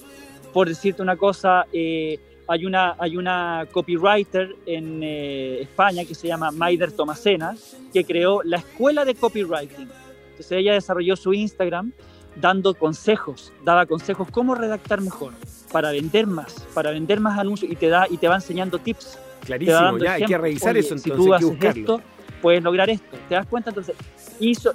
Por 0.52 0.68
decirte 0.68 1.02
una 1.02 1.16
cosa, 1.16 1.66
eh, 1.72 2.18
hay, 2.46 2.66
una, 2.66 2.96
hay 2.98 3.16
una 3.16 3.66
copywriter 3.72 4.54
en 4.66 5.02
eh, 5.02 5.62
España 5.62 6.04
que 6.04 6.14
se 6.14 6.28
llama 6.28 6.50
Maider 6.50 6.92
Tomasena, 6.92 7.56
que 7.92 8.04
creó 8.04 8.42
la 8.42 8.58
escuela 8.58 9.04
de 9.04 9.14
copywriting. 9.14 9.88
Entonces 10.30 10.52
ella 10.52 10.74
desarrolló 10.74 11.16
su 11.16 11.32
Instagram 11.32 11.92
dando 12.36 12.74
consejos, 12.74 13.52
daba 13.64 13.86
consejos 13.86 14.28
cómo 14.30 14.54
redactar 14.54 15.00
mejor, 15.00 15.32
para 15.74 15.90
vender 15.90 16.28
más, 16.28 16.54
para 16.72 16.92
vender 16.92 17.18
más 17.18 17.36
anuncios 17.36 17.68
y 17.68 17.74
te 17.74 17.88
da 17.88 18.06
y 18.08 18.16
te 18.16 18.28
va 18.28 18.36
enseñando 18.36 18.78
tips. 18.78 19.18
Clarísimo, 19.44 19.98
ya 19.98 20.12
hay 20.12 20.24
que 20.24 20.38
revisar 20.38 20.76
eso 20.76 20.94
entonces, 20.94 21.12
si 21.12 21.18
tú 21.18 21.34
haces 21.34 21.76
esto, 21.76 22.00
puedes 22.40 22.62
lograr 22.62 22.88
esto. 22.88 23.16
¿Te 23.28 23.34
das 23.34 23.44
cuenta? 23.44 23.70
Entonces, 23.70 23.96
hizo, 24.38 24.72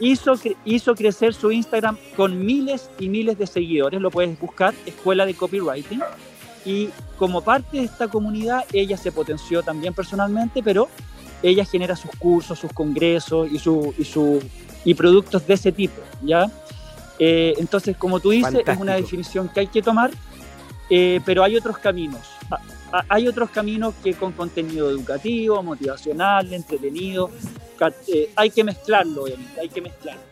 hizo, 0.00 0.32
hizo 0.64 0.94
crecer 0.94 1.34
su 1.34 1.52
Instagram 1.52 1.98
con 2.16 2.46
miles 2.46 2.90
y 2.98 3.10
miles 3.10 3.36
de 3.36 3.46
seguidores, 3.46 4.00
lo 4.00 4.10
puedes 4.10 4.40
buscar, 4.40 4.72
Escuela 4.86 5.26
de 5.26 5.34
Copywriting, 5.34 6.00
y 6.64 6.88
como 7.18 7.42
parte 7.42 7.76
de 7.76 7.84
esta 7.84 8.08
comunidad 8.08 8.64
ella 8.72 8.96
se 8.96 9.12
potenció 9.12 9.62
también 9.62 9.92
personalmente, 9.92 10.62
pero 10.62 10.88
ella 11.42 11.66
genera 11.66 11.94
sus 11.94 12.10
cursos, 12.12 12.58
sus 12.58 12.72
congresos 12.72 13.52
y, 13.52 13.58
su, 13.58 13.94
y, 13.98 14.04
su, 14.04 14.42
y 14.82 14.94
productos 14.94 15.46
de 15.46 15.52
ese 15.52 15.72
tipo, 15.72 16.00
¿ya? 16.22 16.50
Eh, 17.18 17.54
entonces, 17.58 17.96
como 17.96 18.20
tú 18.20 18.30
dices, 18.30 18.62
es 18.66 18.78
una 18.78 18.94
definición 18.94 19.48
que 19.48 19.60
hay 19.60 19.66
que 19.68 19.82
tomar, 19.82 20.10
eh, 20.90 21.20
pero 21.24 21.42
hay 21.42 21.56
otros 21.56 21.78
caminos. 21.78 22.20
Hay 23.08 23.26
otros 23.26 23.50
caminos 23.50 23.94
que 24.02 24.14
con 24.14 24.32
contenido 24.32 24.88
educativo, 24.88 25.62
motivacional, 25.62 26.52
entretenido, 26.52 27.30
eh, 28.08 28.30
hay 28.36 28.50
que 28.50 28.64
mezclarlo, 28.64 29.24
obviamente, 29.24 29.60
hay 29.60 29.68
que 29.68 29.80
mezclarlo. 29.80 30.22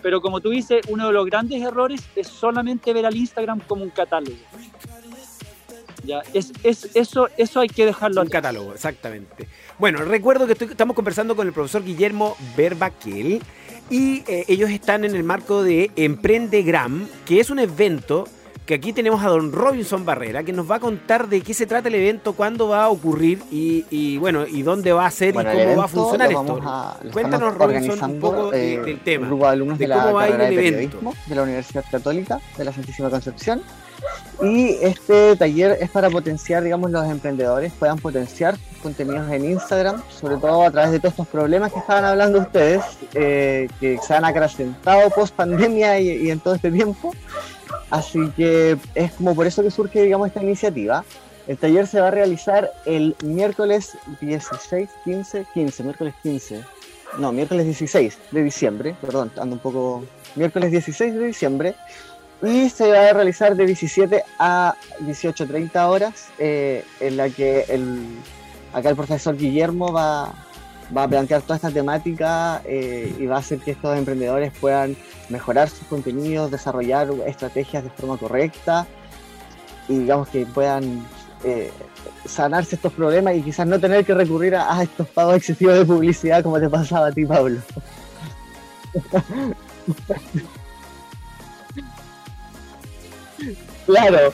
Pero 0.00 0.20
como 0.20 0.40
tú 0.40 0.50
dices, 0.50 0.82
uno 0.88 1.08
de 1.08 1.12
los 1.12 1.26
grandes 1.26 1.60
errores 1.62 2.02
es 2.14 2.28
solamente 2.28 2.92
ver 2.92 3.06
al 3.06 3.16
Instagram 3.16 3.60
como 3.60 3.82
un 3.82 3.90
catálogo. 3.90 4.36
Ya, 6.04 6.22
es, 6.34 6.52
es, 6.62 6.90
eso, 6.94 7.28
eso 7.38 7.60
hay 7.60 7.68
que 7.68 7.86
dejarlo 7.86 8.20
Un 8.20 8.28
catálogo, 8.28 8.74
exactamente. 8.74 9.48
Bueno, 9.78 10.04
recuerdo 10.04 10.46
que 10.46 10.52
estamos 10.52 10.94
conversando 10.94 11.34
con 11.34 11.46
el 11.46 11.54
profesor 11.54 11.82
Guillermo 11.82 12.36
Berbaquel 12.54 13.42
y 13.90 14.22
eh, 14.26 14.44
ellos 14.48 14.70
están 14.70 15.04
en 15.04 15.14
el 15.14 15.24
marco 15.24 15.62
de 15.62 15.90
Emprendegram, 15.96 17.06
que 17.26 17.40
es 17.40 17.50
un 17.50 17.58
evento 17.58 18.24
que 18.66 18.74
aquí 18.74 18.92
tenemos 18.94 19.22
a 19.22 19.28
don 19.28 19.52
Robinson 19.52 20.06
Barrera, 20.06 20.42
que 20.42 20.52
nos 20.52 20.70
va 20.70 20.76
a 20.76 20.80
contar 20.80 21.28
de 21.28 21.42
qué 21.42 21.52
se 21.52 21.66
trata 21.66 21.88
el 21.88 21.96
evento, 21.96 22.32
cuándo 22.32 22.68
va 22.68 22.84
a 22.84 22.88
ocurrir 22.88 23.42
y, 23.50 24.16
bueno, 24.18 24.46
y 24.46 24.62
dónde 24.62 24.92
va 24.92 25.06
a 25.06 25.10
ser 25.10 25.30
y 25.30 25.32
cómo 25.34 25.76
va 25.76 25.84
a 25.84 25.88
funcionar 25.88 26.32
esto. 26.32 26.60
Cuéntanos, 27.12 27.54
Robinson, 27.54 28.10
un 28.10 28.20
poco 28.20 28.52
eh, 28.54 28.80
del 28.80 29.00
tema. 29.00 29.26
grupo 29.26 29.44
de 29.44 29.50
alumnos 29.50 29.78
de, 29.78 29.88
la 29.88 30.12
carrera 30.12 30.44
de 30.44 30.56
periodismo 30.56 31.14
de 31.26 31.34
la 31.34 31.42
Universidad 31.42 31.84
Católica 31.90 32.40
de 32.56 32.64
la 32.64 32.72
Santísima 32.72 33.10
Concepción. 33.10 33.62
Y 34.42 34.76
este 34.82 35.36
taller 35.36 35.78
es 35.80 35.90
para 35.90 36.10
potenciar, 36.10 36.62
digamos, 36.62 36.90
los 36.90 37.06
emprendedores 37.06 37.72
puedan 37.78 37.98
potenciar 37.98 38.56
contenidos 38.82 39.30
en 39.30 39.44
Instagram, 39.44 40.02
sobre 40.10 40.36
todo 40.36 40.62
a 40.62 40.70
través 40.70 40.92
de 40.92 40.98
todos 40.98 41.12
estos 41.12 41.28
problemas 41.28 41.72
que 41.72 41.78
estaban 41.78 42.04
hablando 42.04 42.40
ustedes, 42.40 42.82
eh, 43.14 43.68
que 43.80 43.98
se 43.98 44.14
han 44.14 44.24
acrecentado 44.24 45.08
post 45.10 45.34
pandemia 45.34 45.98
y 46.00 46.30
en 46.30 46.40
todo 46.40 46.54
este 46.54 46.70
tiempo. 46.70 47.12
Así 47.90 48.28
que 48.36 48.76
es 48.94 49.12
como 49.12 49.34
por 49.34 49.46
eso 49.46 49.62
que 49.62 49.70
surge, 49.70 50.02
digamos, 50.02 50.28
esta 50.28 50.42
iniciativa. 50.42 51.04
El 51.46 51.58
taller 51.58 51.86
se 51.86 52.00
va 52.00 52.08
a 52.08 52.10
realizar 52.10 52.72
el 52.86 53.14
miércoles 53.22 53.96
16, 54.20 54.88
15, 55.04 55.46
15, 55.52 55.82
miércoles 55.82 56.14
15, 56.22 56.64
no, 57.18 57.32
miércoles 57.32 57.66
16 57.66 58.18
de 58.30 58.42
diciembre, 58.42 58.96
perdón, 59.00 59.30
ando 59.36 59.56
un 59.56 59.60
poco, 59.60 60.04
miércoles 60.34 60.70
16 60.70 61.14
de 61.14 61.26
diciembre, 61.26 61.74
y 62.42 62.68
se 62.68 62.88
va 62.88 63.08
a 63.08 63.12
realizar 63.12 63.56
de 63.56 63.66
17 63.66 64.22
a 64.38 64.74
18.30 65.00 65.88
horas, 65.88 66.28
eh, 66.38 66.84
en 67.00 67.16
la 67.16 67.30
que 67.30 67.64
el, 67.68 68.18
acá 68.72 68.90
el 68.90 68.96
profesor 68.96 69.36
Guillermo 69.36 69.92
va, 69.92 70.32
va 70.94 71.04
a 71.04 71.08
plantear 71.08 71.42
toda 71.42 71.56
esta 71.56 71.70
temática 71.70 72.60
eh, 72.64 73.14
y 73.18 73.26
va 73.26 73.36
a 73.36 73.38
hacer 73.38 73.60
que 73.60 73.70
estos 73.72 73.96
emprendedores 73.96 74.52
puedan 74.60 74.96
mejorar 75.28 75.70
sus 75.70 75.86
contenidos, 75.88 76.50
desarrollar 76.50 77.08
estrategias 77.26 77.84
de 77.84 77.90
forma 77.90 78.16
correcta 78.16 78.86
y 79.88 79.98
digamos 79.98 80.28
que 80.28 80.46
puedan 80.46 81.04
eh, 81.44 81.70
sanarse 82.26 82.76
estos 82.76 82.92
problemas 82.92 83.36
y 83.36 83.42
quizás 83.42 83.66
no 83.66 83.78
tener 83.78 84.04
que 84.04 84.14
recurrir 84.14 84.56
a, 84.56 84.82
estos 84.82 85.08
pagos 85.08 85.36
excesivos 85.36 85.78
de 85.78 85.84
publicidad 85.84 86.42
como 86.42 86.58
te 86.58 86.68
pasaba 86.68 87.08
a 87.08 87.12
ti, 87.12 87.24
Pablo. 87.24 87.60
Claro. 93.86 94.32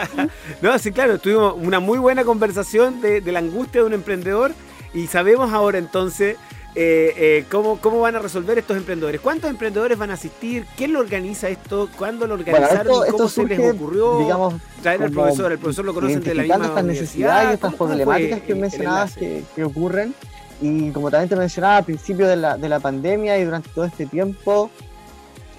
no, 0.62 0.78
sí, 0.78 0.92
claro, 0.92 1.18
tuvimos 1.18 1.54
una 1.56 1.80
muy 1.80 1.98
buena 1.98 2.24
conversación 2.24 3.00
de, 3.00 3.20
de, 3.20 3.32
la 3.32 3.40
angustia 3.40 3.80
de 3.80 3.86
un 3.88 3.92
emprendedor 3.94 4.52
y 4.92 5.06
sabemos 5.08 5.52
ahora 5.52 5.78
entonces 5.78 6.36
eh, 6.76 7.14
eh, 7.16 7.44
¿cómo, 7.52 7.78
¿cómo, 7.80 8.00
van 8.00 8.16
a 8.16 8.18
resolver 8.18 8.58
estos 8.58 8.76
emprendedores? 8.76 9.20
¿Cuántos 9.20 9.48
emprendedores 9.48 9.96
van 9.96 10.10
a 10.10 10.14
asistir? 10.14 10.66
¿Quién 10.76 10.92
lo 10.92 10.98
organiza 10.98 11.48
esto? 11.48 11.88
¿Cuándo 11.96 12.26
lo 12.26 12.34
organizaron? 12.34 13.04
¿Cómo 13.12 13.28
se 13.28 13.44
les 13.44 13.74
ocurrió 13.74 14.18
digamos, 14.18 14.54
traer 14.82 15.04
al 15.04 15.12
profesor? 15.12 15.52
El 15.52 15.58
profesor 15.58 15.84
lo 15.84 15.94
conocen 15.94 16.20
de 16.20 16.34
la 16.34 16.42
misma 16.42 16.66
estas 16.66 16.84
necesidades, 16.84 17.54
estas 17.54 17.74
problemáticas 17.74 18.40
que 18.40 18.54
mencionabas 18.56 19.14
que, 19.14 19.44
que, 19.54 19.62
ocurren. 19.62 20.14
Y 20.60 20.90
como 20.90 21.12
también 21.12 21.28
te 21.28 21.36
mencionaba 21.36 21.76
al 21.76 21.84
principio 21.84 22.26
de 22.26 22.36
la, 22.36 22.56
de 22.56 22.68
la 22.68 22.80
pandemia 22.80 23.38
y 23.38 23.44
durante 23.44 23.68
todo 23.68 23.84
este 23.84 24.06
tiempo, 24.06 24.68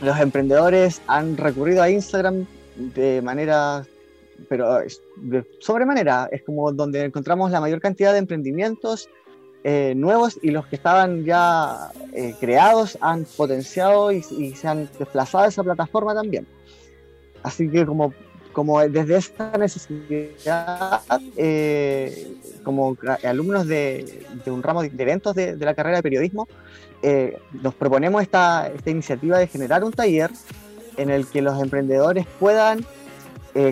los 0.02 0.20
emprendedores 0.20 1.02
han 1.08 1.38
recurrido 1.38 1.82
a 1.82 1.90
Instagram 1.90 2.46
de 2.76 3.22
manera 3.22 3.86
pero 4.50 4.80
de 5.18 5.46
sobremanera, 5.60 6.28
es 6.32 6.44
como 6.44 6.72
donde 6.72 7.06
encontramos 7.06 7.52
la 7.52 7.62
mayor 7.62 7.80
cantidad 7.80 8.12
de 8.14 8.20
emprendimientos 8.20 9.10
eh, 9.64 9.94
nuevos 9.96 10.38
y 10.42 10.52
los 10.52 10.68
que 10.68 10.76
estaban 10.76 11.24
ya 11.24 11.90
eh, 12.14 12.36
creados 12.40 12.98
han 13.02 13.26
potenciado 13.26 14.12
y, 14.12 14.22
se 14.22 14.68
han 14.68 14.90
desplazado 15.00 15.46
a 15.46 15.48
esa 15.48 15.64
plataforma 15.64 16.14
también. 16.14 16.46
Así 17.42 17.70
que 17.70 17.86
como, 17.86 18.14
como 18.54 18.82
desde 18.82 19.18
esta 19.18 19.58
necesidad, 19.58 21.02
eh, 21.38 22.36
como 22.64 22.98
alumnos 23.24 23.68
de, 23.68 24.26
un 24.46 24.62
ramo 24.62 24.84
de 24.84 25.04
eventos 25.04 25.34
de, 25.36 25.56
la 25.58 25.74
carrera 25.74 25.98
de 25.98 26.04
periodismo, 26.04 26.48
nos 27.62 27.76
proponemos 27.76 28.22
esta, 28.22 28.68
esta 28.68 28.90
iniciativa 28.90 29.38
de 29.38 29.48
generar 29.48 29.84
un 29.84 29.92
taller 29.92 30.32
en 30.98 31.10
el 31.10 31.28
que 31.28 31.42
los 31.42 31.62
emprendedores 31.62 32.26
puedan 32.40 32.86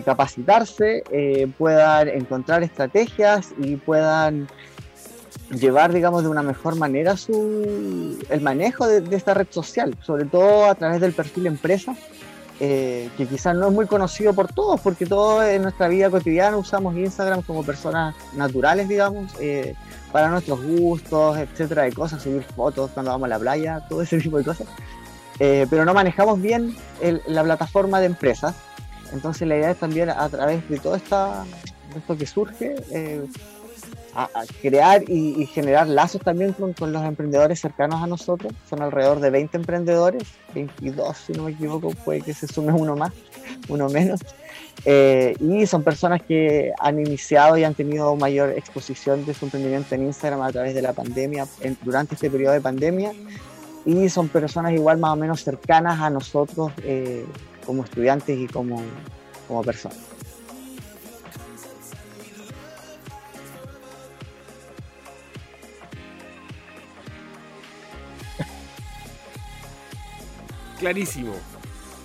capacitarse, 0.05 1.03
puedan 1.57 2.07
encontrar 2.07 2.63
estrategias 2.63 3.49
y 3.57 3.75
puedan 3.75 4.47
llevar, 5.59 5.93
digamos, 5.93 6.23
de 6.23 6.29
una 6.29 6.41
mejor 6.43 6.75
manera 6.75 7.17
su, 7.17 8.17
el 8.29 8.41
manejo 8.41 8.87
de, 8.87 9.15
esta 9.15 9.33
red 9.33 9.47
social, 9.49 9.95
sobre 10.01 10.25
todo 10.25 10.65
a 10.65 10.75
través 10.75 11.01
del 11.01 11.13
perfil 11.13 11.47
empresa, 11.47 11.95
eh, 12.59 13.09
que 13.17 13.25
quizás 13.25 13.55
no 13.55 13.67
es 13.67 13.73
muy 13.73 13.85
conocido 13.87 14.33
por 14.33 14.47
todos, 14.51 14.79
porque 14.81 15.05
todos 15.05 15.45
en 15.45 15.63
nuestra 15.63 15.87
vida 15.87 16.09
cotidiana 16.09 16.57
usamos 16.57 16.95
Instagram 16.95 17.41
como 17.41 17.63
personas 17.63 18.15
naturales, 18.35 18.87
digamos, 18.87 19.31
eh, 19.39 19.75
para 20.11 20.29
nuestros 20.29 20.61
gustos, 20.63 21.37
etcétera, 21.37 21.83
de 21.83 21.93
cosas, 21.93 22.21
subir 22.21 22.43
fotos 22.43 22.91
cuando 22.93 23.11
vamos 23.11 23.25
a 23.25 23.29
la 23.29 23.39
playa, 23.39 23.81
todo 23.89 24.01
ese 24.01 24.19
tipo 24.19 24.37
de 24.37 24.43
cosas. 24.43 24.67
Eh, 25.45 25.67
pero 25.69 25.83
no 25.83 25.93
manejamos 25.93 26.41
bien 26.41 26.73
la 27.27 27.43
plataforma 27.43 27.99
de 27.99 28.05
empresas. 28.05 28.55
Entonces 29.11 29.45
la 29.45 29.57
idea 29.57 29.71
es 29.71 29.77
también 29.77 30.09
a 30.09 30.29
través 30.29 30.67
de 30.69 30.79
todo 30.79 30.95
esta, 30.95 31.43
esto 31.97 32.17
que 32.17 32.25
surge, 32.25 32.75
a, 34.15 34.29
crear 34.61 35.03
y, 35.09 35.45
generar 35.47 35.87
lazos 35.89 36.21
también 36.21 36.53
con, 36.53 36.93
los 36.93 37.03
emprendedores 37.03 37.59
cercanos 37.59 38.01
a 38.01 38.07
nosotros. 38.07 38.53
Son 38.69 38.81
alrededor 38.81 39.19
de 39.19 39.31
20 39.31 39.57
emprendedores, 39.57 40.23
22 40.55 41.17
si 41.17 41.33
no 41.33 41.43
me 41.43 41.51
equivoco, 41.51 41.89
puede 42.05 42.21
que 42.21 42.33
se 42.33 42.47
sume 42.47 42.71
uno 42.71 42.95
más, 42.95 43.11
uno 43.67 43.89
menos. 43.89 44.21
Eh, 44.85 45.35
y 45.41 45.65
son 45.65 45.83
personas 45.83 46.21
que 46.21 46.71
han 46.79 46.99
iniciado 46.99 47.57
y 47.57 47.65
han 47.65 47.73
tenido 47.73 48.15
mayor 48.15 48.51
exposición 48.51 49.25
de 49.25 49.33
su 49.33 49.43
emprendimiento 49.43 49.93
en 49.93 50.03
Instagram 50.03 50.41
a 50.41 50.53
través 50.53 50.73
de 50.73 50.81
la 50.81 50.93
pandemia, 50.93 51.45
durante 51.83 52.15
este 52.15 52.31
periodo 52.31 52.53
de 52.53 52.61
pandemia. 52.61 53.11
Y 53.85 54.09
son 54.09 54.29
personas 54.29 54.73
igual 54.73 54.97
más 54.97 55.13
o 55.13 55.15
menos 55.15 55.43
cercanas 55.43 55.99
a 55.99 56.09
nosotros 56.09 56.71
eh, 56.83 57.25
como 57.65 57.83
estudiantes 57.83 58.37
y 58.37 58.47
como, 58.47 58.81
como 59.47 59.61
personas. 59.61 60.13
clarísimo. 70.83 71.33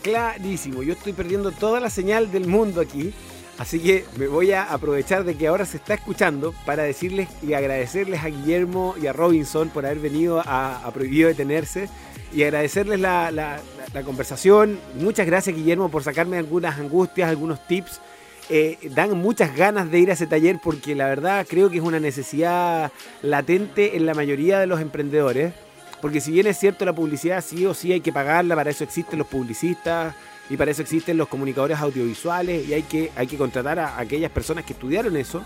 Clarísimo. 0.04 0.84
Yo 0.84 0.92
estoy 0.92 1.12
perdiendo 1.12 1.50
toda 1.50 1.80
la 1.80 1.90
señal 1.90 2.30
del 2.30 2.46
mundo 2.46 2.80
aquí. 2.80 3.12
Así 3.58 3.80
que 3.80 4.04
me 4.16 4.28
voy 4.28 4.52
a 4.52 4.62
aprovechar 4.72 5.24
de 5.24 5.36
que 5.36 5.48
ahora 5.48 5.66
se 5.66 5.78
está 5.78 5.94
escuchando 5.94 6.54
para 6.64 6.84
decirles 6.84 7.28
y 7.42 7.54
agradecerles 7.54 8.22
a 8.22 8.28
Guillermo 8.28 8.94
y 9.02 9.08
a 9.08 9.12
Robinson 9.12 9.68
por 9.70 9.84
haber 9.84 9.98
venido 9.98 10.40
a, 10.46 10.88
Prohibido 10.94 11.28
Detenerse 11.28 11.88
y 12.32 12.44
agradecerles 12.44 13.00
la, 13.00 13.60
conversación. 14.04 14.78
Muchas 14.94 15.26
gracias 15.26 15.56
Guillermo 15.56 15.88
por 15.88 16.04
sacarme 16.04 16.38
algunas 16.38 16.78
angustias, 16.78 17.28
algunos 17.28 17.66
tips. 17.66 18.00
Eh, 18.48 18.78
dan 18.94 19.18
muchas 19.18 19.54
ganas 19.54 19.90
de 19.90 19.98
ir 19.98 20.10
a 20.10 20.14
ese 20.14 20.28
taller 20.28 20.60
porque 20.62 20.94
la 20.94 21.06
verdad 21.06 21.44
creo 21.46 21.68
que 21.68 21.78
es 21.78 21.82
una 21.82 21.98
necesidad 21.98 22.92
latente 23.22 23.96
en 23.96 24.06
la 24.06 24.14
mayoría 24.14 24.60
de 24.60 24.68
los 24.68 24.80
emprendedores. 24.80 25.52
Porque 26.00 26.20
si 26.20 26.30
bien 26.30 26.46
es 26.46 26.56
cierto 26.56 26.84
la 26.84 26.92
publicidad 26.92 27.44
sí 27.44 27.66
o 27.66 27.74
sí 27.74 27.92
hay 27.92 28.00
que 28.00 28.12
pagarla, 28.12 28.54
para 28.54 28.70
eso 28.70 28.84
existen 28.84 29.18
los 29.18 29.26
publicistas 29.26 30.14
y 30.50 30.56
para 30.56 30.70
eso 30.70 30.82
existen 30.82 31.16
los 31.16 31.28
comunicadores 31.28 31.78
audiovisuales 31.78 32.68
y 32.68 32.74
hay 32.74 32.82
que, 32.82 33.10
hay 33.14 33.26
que 33.26 33.36
contratar 33.36 33.78
a, 33.78 33.98
aquellas 33.98 34.30
personas 34.30 34.64
que 34.64 34.72
estudiaron 34.72 35.16
eso. 35.16 35.42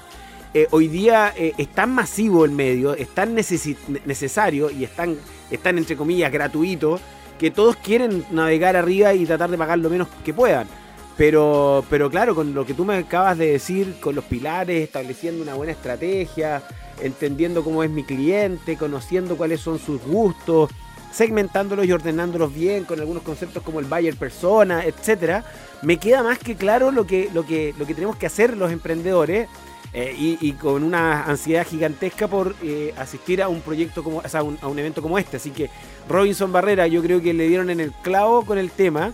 Eh, 0.55 0.69
hoy 0.71 0.89
día 0.89 1.33
eh, 1.37 1.55
es 1.57 1.69
tan 1.69 1.95
masivo 1.95 2.45
el 2.45 2.51
medio, 2.51 2.95
es 2.95 3.09
tan 3.09 3.35
necesario 3.35 4.71
y 4.71 4.85
es 4.85 4.95
tan, 4.95 5.17
entre 5.51 5.97
comillas 5.97 6.31
gratuito 6.31 7.01
que 7.39 7.51
todos 7.51 7.77
quieren 7.77 8.25
navegar 8.31 8.77
arriba 8.77 9.15
y 9.15 9.27
tratar 9.27 9.51
de 9.51 9.59
pagar 9.59 9.79
lo 9.79 9.91
menos 9.91 10.09
que 10.25 10.33
puedan. 10.33 10.69
Pero, 11.17 11.85
pero 11.91 12.11
claro, 12.11 12.35
con 12.35 12.55
lo 12.55 12.65
que 12.65 12.75
tú 12.75 12.85
me 12.85 12.97
acabas 12.97 13.37
de 13.39 13.53
decir, 13.53 13.97
con 14.01 14.15
los 14.15 14.25
pilares, 14.25 14.83
estableciendo 14.83 15.43
una 15.43 15.55
buena 15.55 15.73
estrategia, 15.73 16.63
entendiendo 17.01 17.65
cómo 17.65 17.83
es 17.83 17.91
mi 17.91 18.05
cliente, 18.05 18.77
conociendo 18.77 19.37
cuáles 19.37 19.61
son 19.61 19.79
sus 19.79 20.01
gustos, 20.03 20.71
segmentándolos 21.13 21.87
y 21.87 21.93
ordenándolos 21.93 22.53
bien 22.53 22.85
con 22.85 22.99
algunos 22.99 23.23
conceptos 23.23 23.63
como 23.63 23.81
el 23.81 23.87
buyer 23.87 24.17
persona, 24.17 24.85
etcétera, 24.85 25.45
me 25.83 25.99
queda 25.99 26.23
más 26.23 26.39
que 26.39 26.57
claro 26.57 26.91
lo 26.91 27.07
que, 27.07 27.31
lo 27.33 27.47
que, 27.47 27.75
lo 27.79 27.87
que 27.87 27.95
tenemos 27.95 28.17
que 28.17 28.27
hacer 28.27 28.57
los 28.57 28.73
emprendedores 28.73 29.49
eh, 29.95 30.15
y, 30.41 30.53
con 30.53 30.85
una 30.85 31.25
ansiedad 31.25 31.67
gigantesca 31.67 32.27
por 32.27 32.55
eh, 32.63 32.95
asistir 32.97 33.43
a 33.43 33.49
un 33.49 33.61
proyecto 33.61 34.03
como, 34.03 34.19
o 34.19 34.29
sea, 34.29 34.41
a 34.41 34.69
un 34.69 34.79
evento 34.79 35.03
como 35.03 35.19
este. 35.19 35.37
Así 35.37 35.51
que 35.51 35.69
Robinson 36.09 36.51
Barrera, 36.51 36.87
yo 36.87 37.03
creo 37.03 37.21
que 37.21 37.35
le 37.35 37.47
dieron 37.47 37.69
en 37.69 37.79
el 37.79 37.93
clavo 37.93 38.47
con 38.47 38.57
el 38.57 38.71
tema. 38.71 39.13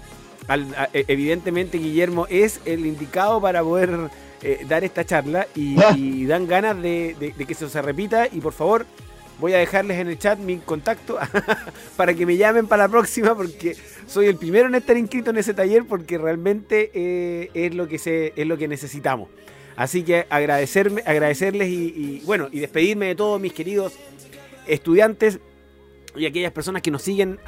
E, 0.95 1.05
evidentemente 1.09 1.79
Guillermo 1.79 2.27
es 2.31 2.61
el 2.65 2.87
indicado 2.87 3.41
para 3.41 3.63
poder 3.63 4.09
eh, 4.41 4.65
dar 4.69 4.85
esta 4.85 5.05
charla 5.05 5.49
y, 5.57 6.27
dan 6.27 6.47
ganas 6.47 6.81
de, 6.81 7.17
de, 7.19 7.45
que 7.45 7.53
eso 7.53 7.69
se 7.69 7.83
repita 7.83 8.29
y 8.31 8.41
por 8.41 8.53
favor 8.53 8.87
voy 9.39 9.53
a 9.55 9.59
dejarles 9.59 9.99
en 9.99 10.09
el 10.09 10.19
chat 10.19 10.39
mi 10.39 10.59
contacto 10.59 11.19
para 11.97 12.15
que 12.15 12.27
me 12.27 12.37
llamen 12.37 12.67
para 12.67 12.85
la 12.85 12.89
próxima 12.89 13.35
porque 13.35 13.77
soy 14.07 14.27
el 14.27 14.37
primero 14.37 14.69
en 14.69 14.75
estar 14.75 14.97
inscrito 14.97 15.31
en 15.31 15.39
ese 15.39 15.55
taller 15.55 15.85
porque 15.85 16.19
realmente 16.19 16.91
es 17.55 17.75
lo 17.75 17.89
que 17.89 17.99
se, 17.99 18.33
es 18.37 18.47
lo 18.47 18.57
que 18.59 18.69
necesitamos. 18.69 19.29
Así 19.79 20.03
que 20.03 20.27
agradecerme, 20.29 21.05
agradecerles 21.07 21.69
y, 21.69 22.21
bueno, 22.27 22.49
y 22.51 22.59
despedirme 22.59 23.07
de 23.07 23.15
todos 23.15 23.41
mis 23.41 23.53
queridos 23.53 23.93
estudiantes 24.67 25.39
y 26.17 26.27
aquellas 26.27 26.51
personas 26.51 26.83
que 26.83 26.91
nos 26.91 27.01
siguen 27.01 27.39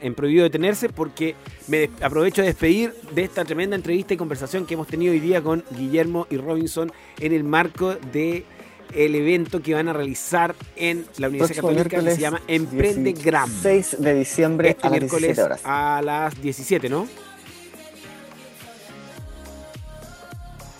en 0.00 0.14
Prohibido 0.14 0.44
Detenerse, 0.44 0.88
porque 0.88 1.34
me 1.68 1.90
aprovecho 2.00 2.40
de 2.40 2.48
despedir 2.48 2.94
de 3.14 3.24
esta 3.24 3.44
tremenda 3.44 3.76
entrevista 3.76 4.14
y 4.14 4.16
conversación 4.16 4.64
que 4.64 4.72
hemos 4.72 4.86
tenido 4.86 5.12
hoy 5.12 5.20
día 5.20 5.42
con 5.42 5.64
Guillermo 5.76 6.26
y 6.30 6.38
Robinson 6.38 6.90
en 7.20 7.34
el 7.34 7.44
marco 7.44 7.94
de 8.10 8.46
el 8.92 9.14
evento 9.14 9.62
que 9.62 9.74
van 9.74 9.88
a 9.88 9.92
realizar 9.92 10.54
en 10.76 11.06
la 11.18 11.28
Universidad 11.28 11.62
Católica 11.62 12.00
que 12.02 12.10
se 12.12 12.20
llama 12.20 12.42
Emprende 12.48 13.12
Gram. 13.12 13.50
6 13.62 13.96
de 14.00 14.14
diciembre 14.14 14.70
este 14.70 14.86
a 14.86 14.90
las 14.90 15.00
miércoles 15.00 15.40
a 15.64 16.00
las 16.04 16.40
17, 16.40 16.88
¿no? 16.88 17.08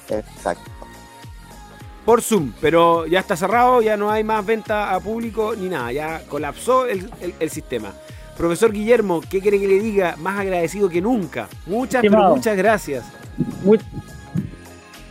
Exacto 0.09 0.77
por 2.07 2.23
Zoom, 2.23 2.53
pero 2.61 3.07
ya 3.07 3.19
está 3.19 3.37
cerrado, 3.37 3.83
ya 3.83 3.97
no 3.97 4.11
hay 4.11 4.23
más 4.23 4.47
venta 4.47 4.95
a 4.95 5.01
público 5.01 5.55
ni 5.57 5.69
nada, 5.69 5.91
ya 5.91 6.23
colapsó 6.29 6.87
el, 6.87 7.11
sistema. 7.51 7.93
Profesor 8.39 8.73
Guillermo, 8.73 9.21
¿qué 9.29 9.41
quiere 9.41 9.59
que 9.59 9.67
le 9.67 9.81
diga? 9.81 10.15
Más 10.19 10.39
agradecido 10.39 10.89
que 10.89 11.01
nunca. 11.01 11.49
Muchas, 11.67 12.05
muchas 12.05 12.57
gracias. 12.57 13.05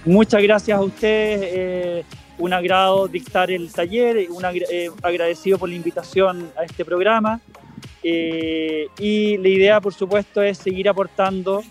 muchas 0.06 0.41
gracias 0.41 0.78
a 0.78 0.82
ustedes. 0.82 1.41
Eh, 1.43 2.06
un 2.38 2.54
agrado 2.54 3.08
dictar 3.08 3.52
el 3.52 3.72
taller, 3.72 4.30
un 4.30 4.44
eh, 4.46 4.90
agradecido 5.02 5.58
por 5.58 5.70
la 5.70 5.76
invitación 5.76 6.52
a 6.58 6.64
este 6.64 6.84
programa. 6.84 7.40
Eh, 8.04 8.88
y 9.00 9.38
la 9.38 9.48
idea, 9.48 9.82
por 9.82 9.94
supuesto, 9.94 10.42
es 10.42 10.58
seguir 10.58 10.90
aportando 10.90 11.64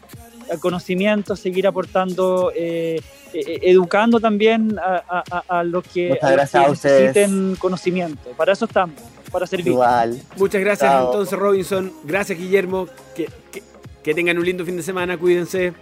conocimiento, 0.61 1.37
seguir 1.37 1.67
aportando 1.67 2.53
eh, 2.55 3.01
eh, 3.33 3.61
educando 3.62 4.21
también 4.21 4.77
a, 4.79 5.65
los 5.65 5.85
que, 5.85 6.19
necesiten 6.23 7.57
conocimiento. 7.57 8.31
Para 8.37 8.53
eso 8.53 8.67
estamos, 8.67 8.97
para 9.33 9.47
servir. 9.47 9.75
Muchas 10.37 10.61
gracias 10.61 10.95
entonces 10.95 11.39
Robinson, 11.39 11.93
gracias 12.05 12.39
Guillermo, 12.39 12.87
que, 13.15 13.29
que, 14.03 14.15
tengan 14.15 14.39
un 14.39 14.45
lindo 14.45 14.65
fin 14.65 14.77
de 14.77 14.83
semana, 14.83 15.19
cuídense 15.19 15.73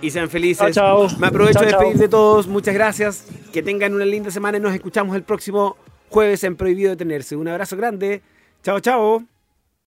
y, 0.00 0.10
sean 0.10 0.30
felices. 0.30 0.74
Chao, 0.74 1.08
Me 1.18 1.26
aprovecho 1.26 1.60
de 1.60 1.66
despedir 1.66 1.96
de 1.96 2.08
todos, 2.08 2.46
muchas 2.46 2.74
gracias, 2.74 3.26
que 3.52 3.62
tengan 3.62 3.94
una 3.94 4.04
linda 4.04 4.30
semana 4.30 4.58
y 4.58 4.60
nos 4.60 4.74
escuchamos 4.74 5.16
el 5.16 5.22
próximo 5.22 5.76
jueves 6.08 6.44
en 6.44 6.56
Prohibido 6.56 6.90
Detenerse. 6.90 7.36
Un 7.36 7.48
abrazo 7.48 7.76
grande, 7.76 8.22
chao 8.62 8.80
chao. 8.80 9.31